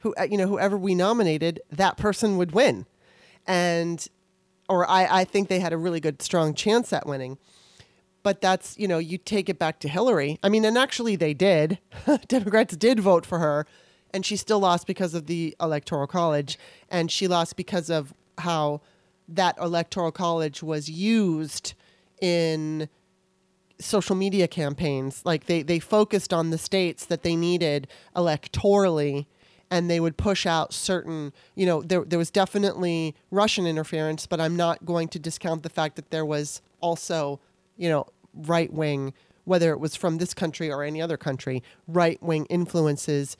[0.00, 2.86] who uh, you know, whoever we nominated, that person would win.
[3.46, 4.06] And
[4.68, 7.38] or I, I think they had a really good strong chance at winning.
[8.26, 10.40] But that's, you know, you take it back to Hillary.
[10.42, 11.78] I mean, and actually they did.
[12.26, 13.68] Democrats did vote for her,
[14.12, 16.58] and she still lost because of the Electoral College.
[16.90, 18.80] And she lost because of how
[19.28, 21.74] that Electoral College was used
[22.20, 22.88] in
[23.78, 25.22] social media campaigns.
[25.24, 29.26] Like they, they focused on the states that they needed electorally
[29.70, 34.40] and they would push out certain, you know, there, there was definitely Russian interference, but
[34.40, 37.38] I'm not going to discount the fact that there was also,
[37.76, 38.06] you know,
[38.36, 39.14] right wing,
[39.44, 43.36] whether it was from this country or any other country, right wing influences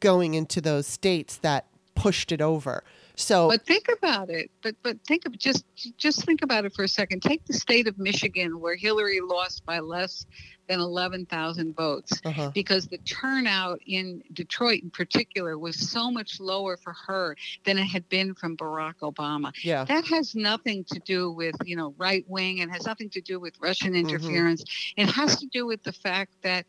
[0.00, 2.84] going into those states that pushed it over.
[3.18, 4.48] So, but think about it.
[4.62, 5.64] But but think of just
[5.96, 7.20] just think about it for a second.
[7.20, 10.24] Take the state of Michigan, where Hillary lost by less
[10.68, 12.50] than 11,000 votes, uh-huh.
[12.54, 17.86] because the turnout in Detroit, in particular, was so much lower for her than it
[17.86, 19.50] had been from Barack Obama.
[19.64, 23.20] Yeah, that has nothing to do with you know right wing, and has nothing to
[23.20, 24.08] do with Russian mm-hmm.
[24.08, 24.62] interference.
[24.62, 25.08] Mm-hmm.
[25.08, 26.66] It has to do with the fact that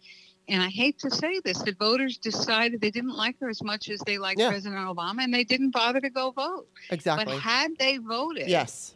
[0.50, 3.90] and I hate to say this, the voters decided they didn't like her as much
[3.90, 4.50] as they liked yeah.
[4.50, 6.68] President Obama, and they didn't bother to go vote.
[6.90, 7.26] Exactly.
[7.26, 8.96] But had they voted, yes,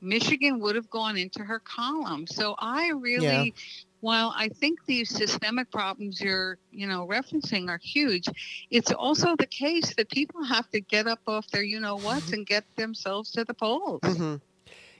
[0.00, 2.26] Michigan would have gone into her column.
[2.26, 3.62] So I really, yeah.
[4.00, 8.26] while I think these systemic problems you're, you know, referencing are huge,
[8.70, 12.26] it's also the case that people have to get up off their, you know, whats
[12.26, 12.34] mm-hmm.
[12.34, 14.00] and get themselves to the polls.
[14.02, 14.36] Mm-hmm.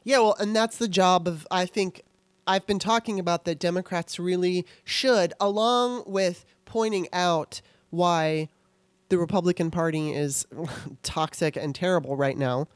[0.05, 2.03] Yeah, well, and that's the job of I think
[2.51, 8.49] I've been talking about that Democrats really should, along with pointing out why
[9.09, 10.49] the Republican Party is
[11.05, 12.67] toxic and terrible right now.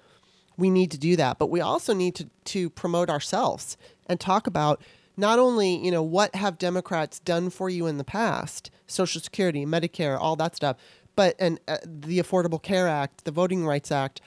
[0.57, 4.47] We need to do that, but we also need to, to promote ourselves and talk
[4.47, 4.81] about
[5.16, 9.66] not only you know what have Democrats done for you in the past, Social Security,
[9.66, 10.77] Medicare, all that stuff,
[11.16, 14.20] but and uh, the Affordable Care Act, the Voting Rights Act,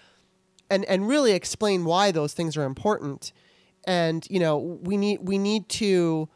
[0.70, 3.32] and and really explain why those things are important
[3.88, 6.30] and you know we need we need to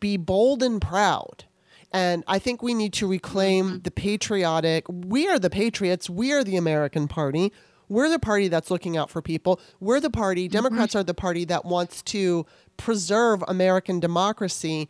[0.00, 1.44] be bold and proud
[1.92, 3.78] and I think we need to reclaim mm-hmm.
[3.78, 4.84] the patriotic.
[4.88, 6.10] We are the patriots.
[6.10, 7.52] We are the American party.
[7.88, 9.60] We're the party that's looking out for people.
[9.80, 10.52] We're the party, mm-hmm.
[10.52, 11.00] Democrats mm-hmm.
[11.00, 12.44] are the party that wants to
[12.76, 14.88] preserve American democracy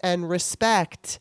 [0.00, 1.18] and respect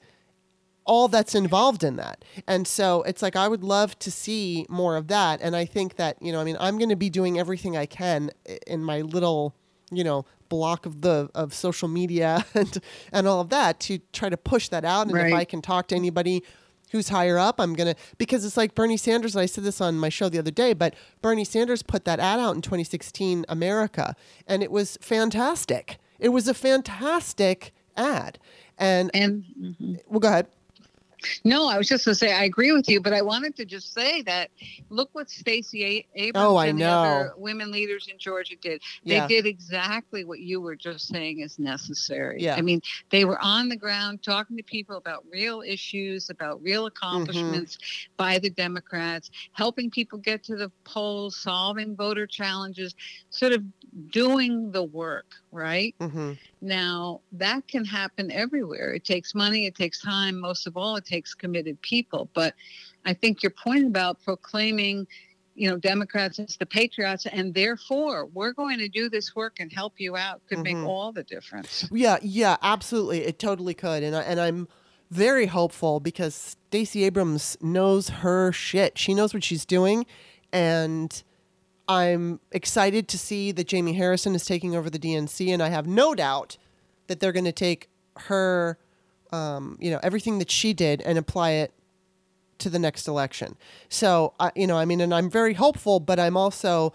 [0.85, 2.25] all that's involved in that.
[2.45, 5.39] And so it's like I would love to see more of that.
[5.41, 7.85] And I think that, you know, I mean, I'm going to be doing everything I
[7.85, 8.31] can
[8.67, 9.55] in my little
[9.95, 12.79] you know block of the of social media and
[13.11, 15.27] and all of that to try to push that out and right.
[15.27, 16.43] if i can talk to anybody
[16.91, 20.09] who's higher up i'm gonna because it's like bernie sanders i said this on my
[20.09, 24.15] show the other day but bernie sanders put that ad out in 2016 america
[24.47, 28.37] and it was fantastic it was a fantastic ad
[28.77, 29.95] and and mm-hmm.
[30.07, 30.47] well go ahead
[31.43, 33.65] no, I was just going to say I agree with you, but I wanted to
[33.65, 34.49] just say that
[34.89, 38.81] look what Stacey Abrams oh, and other women leaders in Georgia did.
[39.05, 39.27] They yeah.
[39.27, 42.41] did exactly what you were just saying is necessary.
[42.41, 42.55] Yeah.
[42.55, 46.85] I mean, they were on the ground talking to people about real issues, about real
[46.85, 48.13] accomplishments mm-hmm.
[48.17, 52.95] by the Democrats, helping people get to the polls, solving voter challenges,
[53.29, 53.63] sort of
[54.09, 55.95] doing the work, right?
[55.99, 56.33] Mm-hmm.
[56.61, 58.93] Now, that can happen everywhere.
[58.93, 62.29] It takes money, it takes time, most of all, it takes committed people.
[62.33, 62.53] But
[63.05, 65.07] I think your point about proclaiming,
[65.55, 69.71] you know, Democrats as the patriots and therefore we're going to do this work and
[69.71, 70.81] help you out could mm-hmm.
[70.81, 71.87] make all the difference.
[71.91, 73.25] Yeah, yeah, absolutely.
[73.25, 74.03] It totally could.
[74.03, 74.67] And I, and I'm
[75.11, 78.97] very hopeful because Stacey Abrams knows her shit.
[78.97, 80.05] She knows what she's doing
[80.51, 81.23] and
[81.87, 85.85] I'm excited to see that Jamie Harrison is taking over the DNC, and I have
[85.85, 86.57] no doubt
[87.07, 88.77] that they're going to take her,
[89.31, 91.73] um, you know, everything that she did and apply it
[92.59, 93.57] to the next election.
[93.89, 96.93] So, you know, I mean, and I'm very hopeful, but I'm also,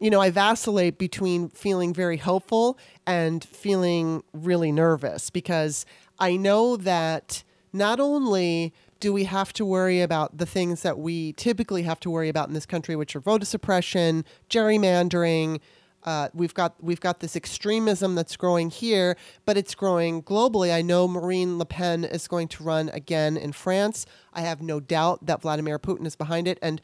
[0.00, 5.86] you know, I vacillate between feeling very hopeful and feeling really nervous because
[6.18, 11.32] I know that not only do we have to worry about the things that we
[11.32, 15.58] typically have to worry about in this country, which are voter suppression, gerrymandering?
[16.04, 20.72] Uh, we've got we've got this extremism that's growing here, but it's growing globally.
[20.72, 24.06] I know Marine Le Pen is going to run again in France.
[24.32, 26.80] I have no doubt that Vladimir Putin is behind it, and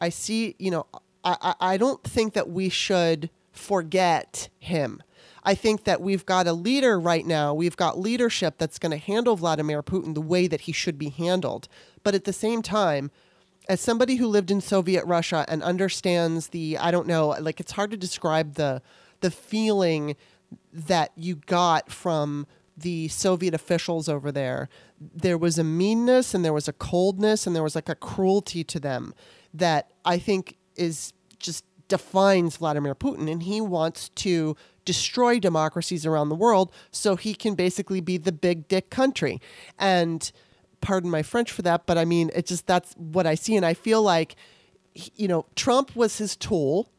[0.00, 0.56] I see.
[0.58, 0.86] You know,
[1.22, 5.04] I I don't think that we should forget him.
[5.42, 8.98] I think that we've got a leader right now, we've got leadership that's going to
[8.98, 11.68] handle Vladimir Putin the way that he should be handled.
[12.02, 13.10] But at the same time,
[13.68, 17.72] as somebody who lived in Soviet Russia and understands the, I don't know, like it's
[17.72, 18.82] hard to describe the
[19.20, 20.16] the feeling
[20.72, 24.68] that you got from the Soviet officials over there.
[24.98, 28.64] There was a meanness and there was a coldness and there was like a cruelty
[28.64, 29.14] to them
[29.52, 33.30] that I think is just defines Vladimir Putin.
[33.30, 38.32] And he wants to destroy democracies around the world so he can basically be the
[38.32, 39.40] big dick country.
[39.78, 40.30] And
[40.80, 43.56] pardon my French for that, but I mean, it's just that's what I see.
[43.56, 44.36] And I feel like,
[44.94, 46.90] you know, Trump was his tool.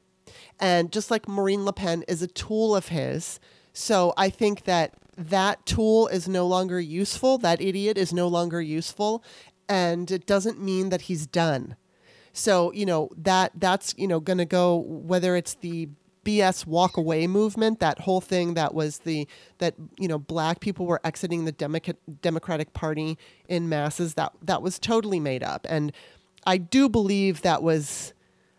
[0.59, 3.39] And just like Marine Le Pen is a tool of his.
[3.73, 7.37] So I think that that tool is no longer useful.
[7.39, 9.23] That idiot is no longer useful.
[9.67, 11.75] And it doesn't mean that he's done.
[12.33, 15.89] So, you know, that that's, you know, going to go whether it's the
[16.23, 20.85] BS walk away movement, that whole thing that was the that you know black people
[20.85, 21.79] were exiting the Demo-
[22.21, 23.17] Democratic Party
[23.47, 25.65] in masses that that was totally made up.
[25.69, 25.91] And
[26.45, 28.13] I do believe that was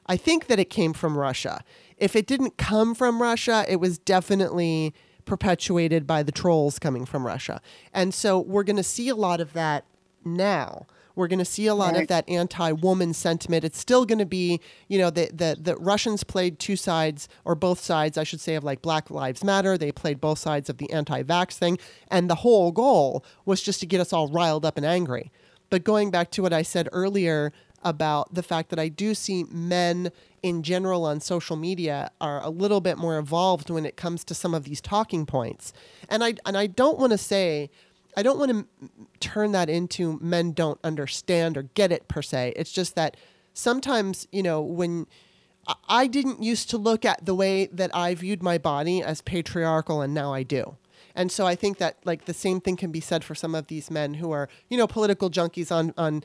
[0.06, 1.64] I think that it came from Russia.
[1.96, 4.94] If it didn't come from Russia, it was definitely
[5.24, 7.60] perpetuated by the trolls coming from Russia.
[7.92, 9.84] And so we're going to see a lot of that
[10.24, 10.86] now.
[11.14, 12.02] We're going to see a lot right.
[12.02, 13.64] of that anti-woman sentiment.
[13.64, 17.54] It's still going to be, you know, the, the the Russians played two sides or
[17.54, 19.76] both sides, I should say, of like Black Lives Matter.
[19.76, 23.86] They played both sides of the anti-vax thing, and the whole goal was just to
[23.86, 25.30] get us all riled up and angry.
[25.70, 27.52] But going back to what I said earlier
[27.84, 32.48] about the fact that I do see men in general on social media are a
[32.50, 35.72] little bit more evolved when it comes to some of these talking points.
[36.08, 37.70] And I and I don't want to say
[38.16, 38.90] I don't want to
[39.20, 42.52] turn that into men don't understand or get it per se.
[42.56, 43.16] It's just that
[43.54, 45.06] sometimes, you know, when
[45.88, 50.02] I didn't used to look at the way that I viewed my body as patriarchal
[50.02, 50.76] and now I do.
[51.14, 53.68] And so I think that like the same thing can be said for some of
[53.68, 56.22] these men who are, you know, political junkies on on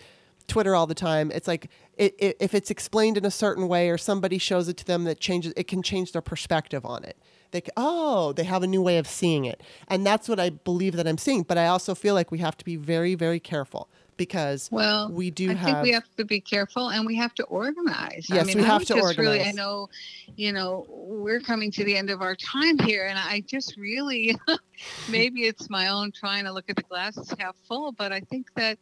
[0.47, 1.29] Twitter all the time.
[1.31, 4.77] It's like it, it, if it's explained in a certain way or somebody shows it
[4.77, 7.17] to them that changes, it can change their perspective on it
[7.51, 9.61] they oh they have a new way of seeing it.
[9.87, 11.43] And that's what i believe that i'm seeing.
[11.43, 15.29] But i also feel like we have to be very very careful because well we
[15.29, 18.27] do I have think we have to be careful and we have to organize.
[18.29, 19.89] Yes I mean, we have I to just organize really i know
[20.35, 24.35] you know we're coming to the end of our time here and i just really
[25.09, 28.47] maybe it's my own trying to look at the glasses half full but i think
[28.55, 28.79] that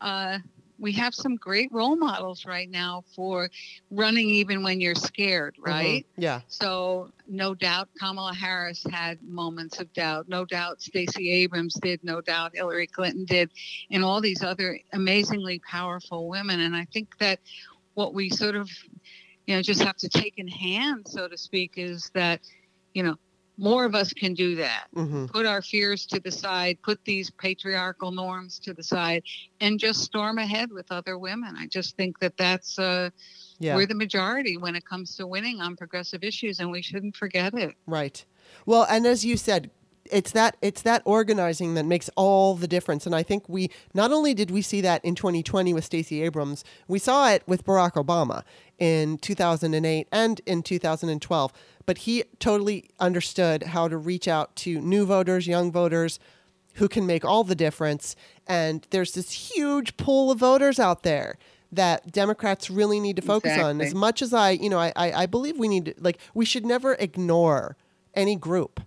[0.00, 0.38] uh,
[0.82, 3.48] we have some great role models right now for
[3.92, 5.70] running even when you're scared, mm-hmm.
[5.70, 6.06] right?
[6.12, 6.22] Mm-hmm.
[6.22, 6.40] Yeah.
[6.48, 10.28] So no doubt Kamala Harris had moments of doubt.
[10.28, 12.02] No doubt Stacey Abrams did.
[12.02, 13.50] No doubt Hillary Clinton did,
[13.92, 16.60] and all these other amazingly powerful women.
[16.60, 17.38] And I think that
[17.94, 18.68] what we sort of,
[19.46, 22.40] you know, just have to take in hand, so to speak, is that,
[22.92, 23.16] you know,
[23.58, 24.86] more of us can do that.
[24.94, 25.26] Mm-hmm.
[25.26, 29.22] Put our fears to the side, put these patriarchal norms to the side,
[29.60, 31.54] and just storm ahead with other women.
[31.58, 33.10] I just think that that's uh,
[33.58, 33.76] yeah.
[33.76, 37.54] we're the majority when it comes to winning on progressive issues, and we shouldn't forget
[37.54, 37.74] it.
[37.86, 38.24] Right.
[38.66, 39.70] Well, and as you said,
[40.10, 44.12] it's that it's that organizing that makes all the difference and i think we not
[44.12, 47.92] only did we see that in 2020 with Stacey Abrams we saw it with Barack
[47.92, 48.42] Obama
[48.78, 51.52] in 2008 and in 2012
[51.86, 56.18] but he totally understood how to reach out to new voters, young voters
[56.74, 58.16] who can make all the difference.
[58.46, 61.38] And there's this huge pool of voters out there
[61.70, 63.70] that Democrats really need to focus exactly.
[63.70, 63.80] on.
[63.80, 66.44] As much as I, you know, I, I, I believe we need to, like, we
[66.44, 67.76] should never ignore
[68.14, 68.80] any group.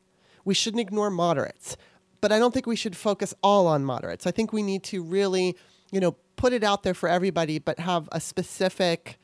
[0.46, 1.76] We shouldn't ignore moderates.
[2.22, 4.26] But I don't think we should focus all on moderates.
[4.26, 5.56] I think we need to really,
[5.92, 9.20] you know, put it out there for everybody, but have a specific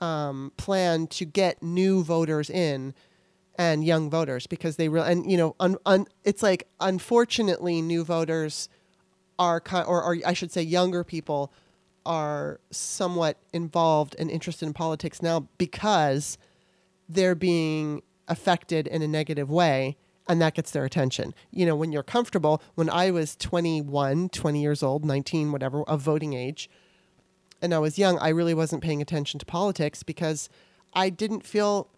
[0.00, 2.94] um, plan to get new voters in
[3.58, 8.04] and young voters because they really and you know un, un, it's like unfortunately new
[8.04, 8.68] voters
[9.38, 11.52] are or, or I should say younger people
[12.04, 16.38] are somewhat involved and interested in politics now because
[17.08, 19.96] they're being affected in a negative way
[20.28, 21.34] and that gets their attention.
[21.50, 26.00] You know, when you're comfortable, when I was 21, 20 years old, 19, whatever, of
[26.00, 26.68] voting age,
[27.62, 30.48] and I was young, I really wasn't paying attention to politics because
[30.92, 31.88] I didn't feel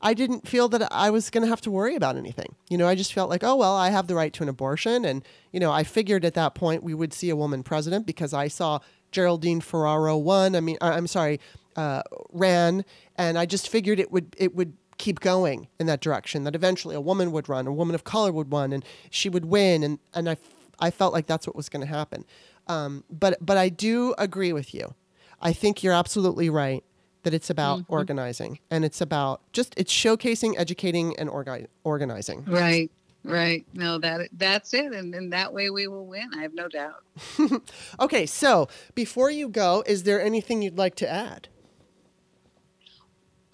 [0.00, 2.54] I didn't feel that I was going to have to worry about anything.
[2.68, 5.06] You know, I just felt like, oh, well, I have the right to an abortion.
[5.06, 8.34] And, you know, I figured at that point we would see a woman president because
[8.34, 8.80] I saw
[9.10, 10.54] Geraldine Ferraro won.
[10.54, 11.40] I mean, I'm sorry,
[11.76, 12.84] uh, ran.
[13.16, 16.94] And I just figured it would, it would keep going in that direction, that eventually
[16.94, 19.82] a woman would run, a woman of color would run, and she would win.
[19.82, 20.36] And, and I,
[20.78, 22.24] I felt like that's what was going to happen.
[22.66, 24.94] Um, but, but I do agree with you.
[25.40, 26.82] I think you're absolutely right
[27.26, 27.92] that it's about mm-hmm.
[27.92, 32.88] organizing and it's about just it's showcasing educating and orga- organizing right
[33.24, 36.68] right no that that's it and in that way we will win i have no
[36.68, 37.02] doubt
[38.00, 41.48] okay so before you go is there anything you'd like to add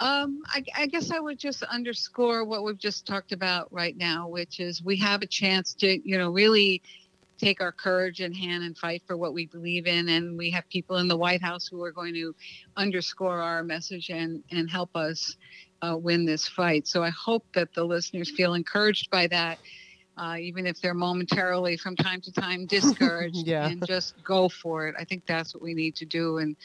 [0.03, 4.27] Um, I, I, guess I would just underscore what we've just talked about right now,
[4.27, 6.83] which is we have a chance to, you know, really
[7.39, 10.09] take our courage in hand and fight for what we believe in.
[10.09, 12.35] And we have people in the White House who are going to
[12.77, 15.37] underscore our message and, and help us
[15.83, 16.89] uh, win this fight.
[16.89, 19.61] So I hope that the listeners feel encouraged by that.
[20.19, 23.69] Uh, even if they're momentarily from time to time discouraged yeah.
[23.69, 24.97] and just go for it.
[24.99, 26.39] I think that's what we need to do.
[26.39, 26.57] And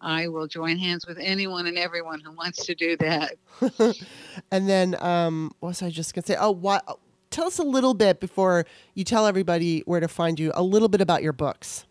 [0.00, 3.36] I will join hands with anyone and everyone who wants to do that.
[4.50, 6.38] and then, um, what was I just going to say?
[6.38, 6.84] Oh, what?
[7.30, 10.88] tell us a little bit before you tell everybody where to find you, a little
[10.88, 11.84] bit about your books.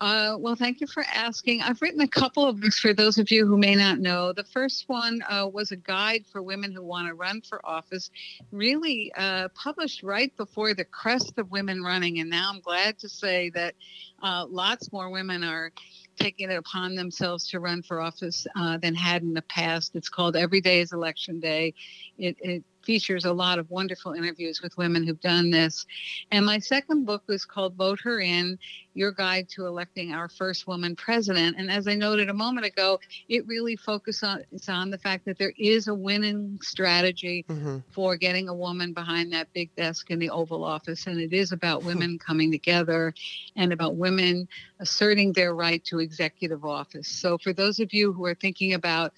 [0.00, 1.60] Uh, well, thank you for asking.
[1.60, 4.32] I've written a couple of books for those of you who may not know.
[4.32, 8.08] The first one uh, was a guide for women who want to run for office,
[8.52, 12.20] really uh, published right before the crest of women running.
[12.20, 13.74] And now I'm glad to say that
[14.22, 15.72] uh, lots more women are
[16.18, 19.94] taking it upon themselves to run for office uh, than had in the past.
[19.94, 21.74] It's called Every Day is Election Day.
[22.18, 25.84] It, it features a lot of wonderful interviews with women who've done this.
[26.32, 28.58] And my second book was called Vote Her In
[28.94, 31.56] Your Guide to Electing Our First Woman President.
[31.58, 35.36] And as I noted a moment ago, it really focuses on, on the fact that
[35.36, 37.80] there is a winning strategy mm-hmm.
[37.90, 41.06] for getting a woman behind that big desk in the Oval Office.
[41.06, 41.88] And it is about hmm.
[41.88, 43.12] women coming together
[43.54, 44.48] and about women
[44.80, 47.08] asserting their right to executive office.
[47.08, 49.12] So for those of you who are thinking about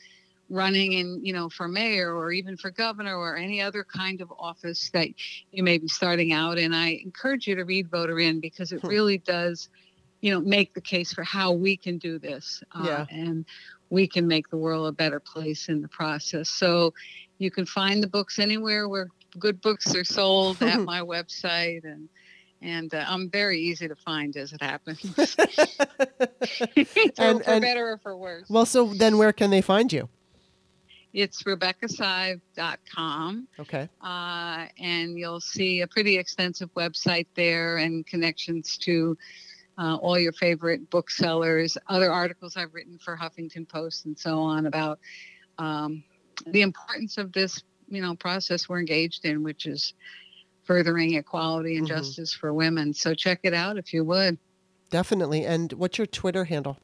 [0.51, 4.33] running in, you know, for mayor or even for governor or any other kind of
[4.39, 5.09] office that
[5.53, 8.73] you may be starting out in, I encourage you to read Vote Her In because
[8.73, 8.89] it hmm.
[8.89, 9.69] really does,
[10.21, 12.63] you know, make the case for how we can do this.
[12.73, 13.07] Uh, yeah.
[13.11, 13.47] And
[13.89, 16.51] we can make the world a better place in the process.
[16.51, 16.93] So
[17.39, 22.09] you can find the books anywhere where good books are sold at my website and
[22.63, 25.03] and uh, I'm very easy to find as it happens.
[25.17, 25.29] and,
[27.43, 28.51] for and, better or for worse.
[28.51, 30.11] Well, so then where can they find you?
[31.13, 33.49] It's RebeccaSive.com.
[33.59, 33.89] Okay.
[34.01, 39.19] Uh, and you'll see a pretty extensive website there and connections to
[39.77, 44.67] uh, all your favorite booksellers, other articles I've written for Huffington Post and so on
[44.67, 44.99] about
[45.59, 46.05] um,
[46.47, 49.95] the importance of this, you know, process we're engaged in, which is
[50.65, 51.97] furthering equality and mm-hmm.
[51.97, 52.95] justice for women.
[52.95, 54.39] So check it out if you would.
[54.91, 55.45] Definitely.
[55.45, 56.79] And what's your Twitter handle?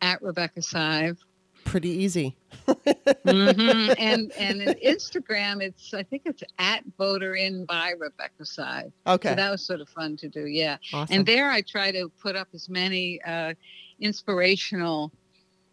[0.00, 1.24] At Rebecca Sive
[1.66, 2.36] pretty easy.
[2.66, 3.92] mm-hmm.
[3.98, 8.92] And and in Instagram, it's I think it's at Vote Her In by Rebecca Sive.
[9.06, 10.46] Okay, so that was sort of fun to do.
[10.46, 11.14] Yeah, awesome.
[11.14, 13.52] and there I try to put up as many uh,
[14.00, 15.12] inspirational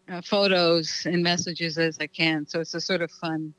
[0.08, 2.46] uh, photos and messages as I can.
[2.46, 3.54] So it's a sort of fun,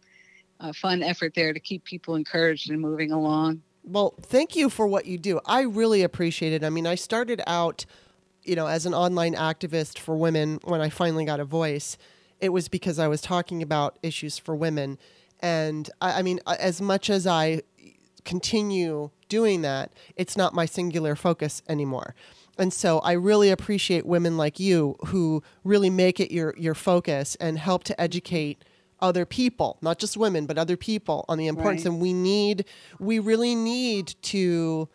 [0.59, 3.61] uh, fun effort there to keep people encouraged and moving along.
[3.83, 5.39] Well, thank you for what you do.
[5.45, 6.63] I really appreciate it.
[6.63, 7.86] I mean, I started out,
[8.43, 11.97] you know, as an online activist for women when I finally got a voice
[12.39, 14.97] it was because I was talking about issues for women.
[15.39, 17.61] And I, I mean, as much as I
[18.23, 22.15] continue doing that, it's not my singular focus anymore.
[22.57, 27.36] And so I really appreciate women like you who really make it your, your focus
[27.39, 28.63] and help to educate
[29.01, 31.83] other people, not just women, but other people on the importance.
[31.83, 31.91] Right.
[31.91, 32.65] And we need,
[32.99, 34.88] we really need to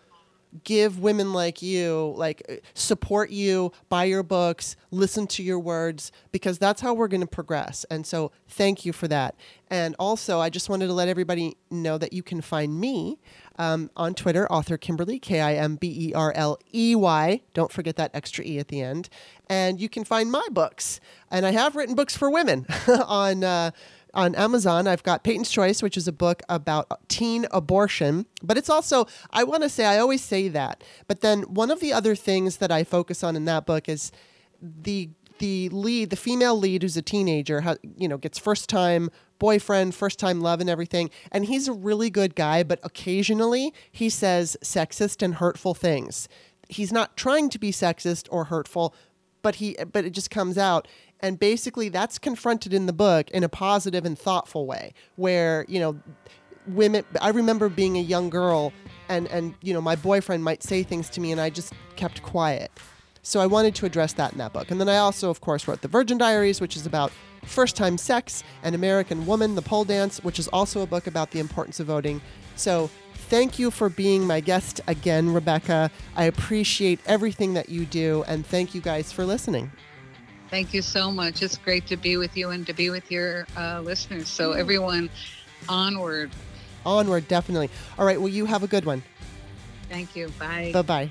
[0.64, 6.58] give women like you like support you buy your books listen to your words because
[6.58, 7.84] that's how we're going to progress.
[7.90, 9.34] And so thank you for that.
[9.68, 13.20] And also i just wanted to let everybody know that you can find me
[13.58, 15.70] um, on twitter author kimberly k-i-m-b-e-r-l-e-y
[17.54, 19.08] don't forget that extra e at the end.
[19.48, 21.00] And you can find my books.
[21.30, 23.70] And i have written books for women on uh,
[24.14, 28.26] on Amazon, I've got Peyton's Choice, which is a book about teen abortion.
[28.42, 30.82] But it's also, I want to say, I always say that.
[31.06, 34.12] But then one of the other things that I focus on in that book is
[34.60, 39.94] the the lead, the female lead, who's a teenager, you know, gets first time boyfriend,
[39.94, 41.10] first time love, and everything.
[41.32, 46.28] And he's a really good guy, but occasionally he says sexist and hurtful things.
[46.68, 48.94] He's not trying to be sexist or hurtful,
[49.42, 50.86] but he but it just comes out
[51.22, 55.78] and basically that's confronted in the book in a positive and thoughtful way where you
[55.80, 55.98] know
[56.66, 58.72] women i remember being a young girl
[59.10, 62.22] and and you know my boyfriend might say things to me and i just kept
[62.22, 62.70] quiet.
[63.22, 64.70] So i wanted to address that in that book.
[64.70, 67.12] And then i also of course wrote the virgin diaries which is about
[67.44, 71.32] first time sex and american woman the pole dance which is also a book about
[71.32, 72.22] the importance of voting.
[72.56, 75.90] So thank you for being my guest again rebecca.
[76.16, 79.70] I appreciate everything that you do and thank you guys for listening
[80.50, 81.42] Thank you so much.
[81.42, 84.28] It's great to be with you and to be with your uh, listeners.
[84.28, 85.08] So, everyone,
[85.68, 86.30] onward.
[86.84, 87.70] Onward, definitely.
[87.98, 88.18] All right.
[88.18, 89.02] Well, you have a good one.
[89.88, 90.28] Thank you.
[90.38, 90.70] Bye.
[90.72, 91.10] Bye bye.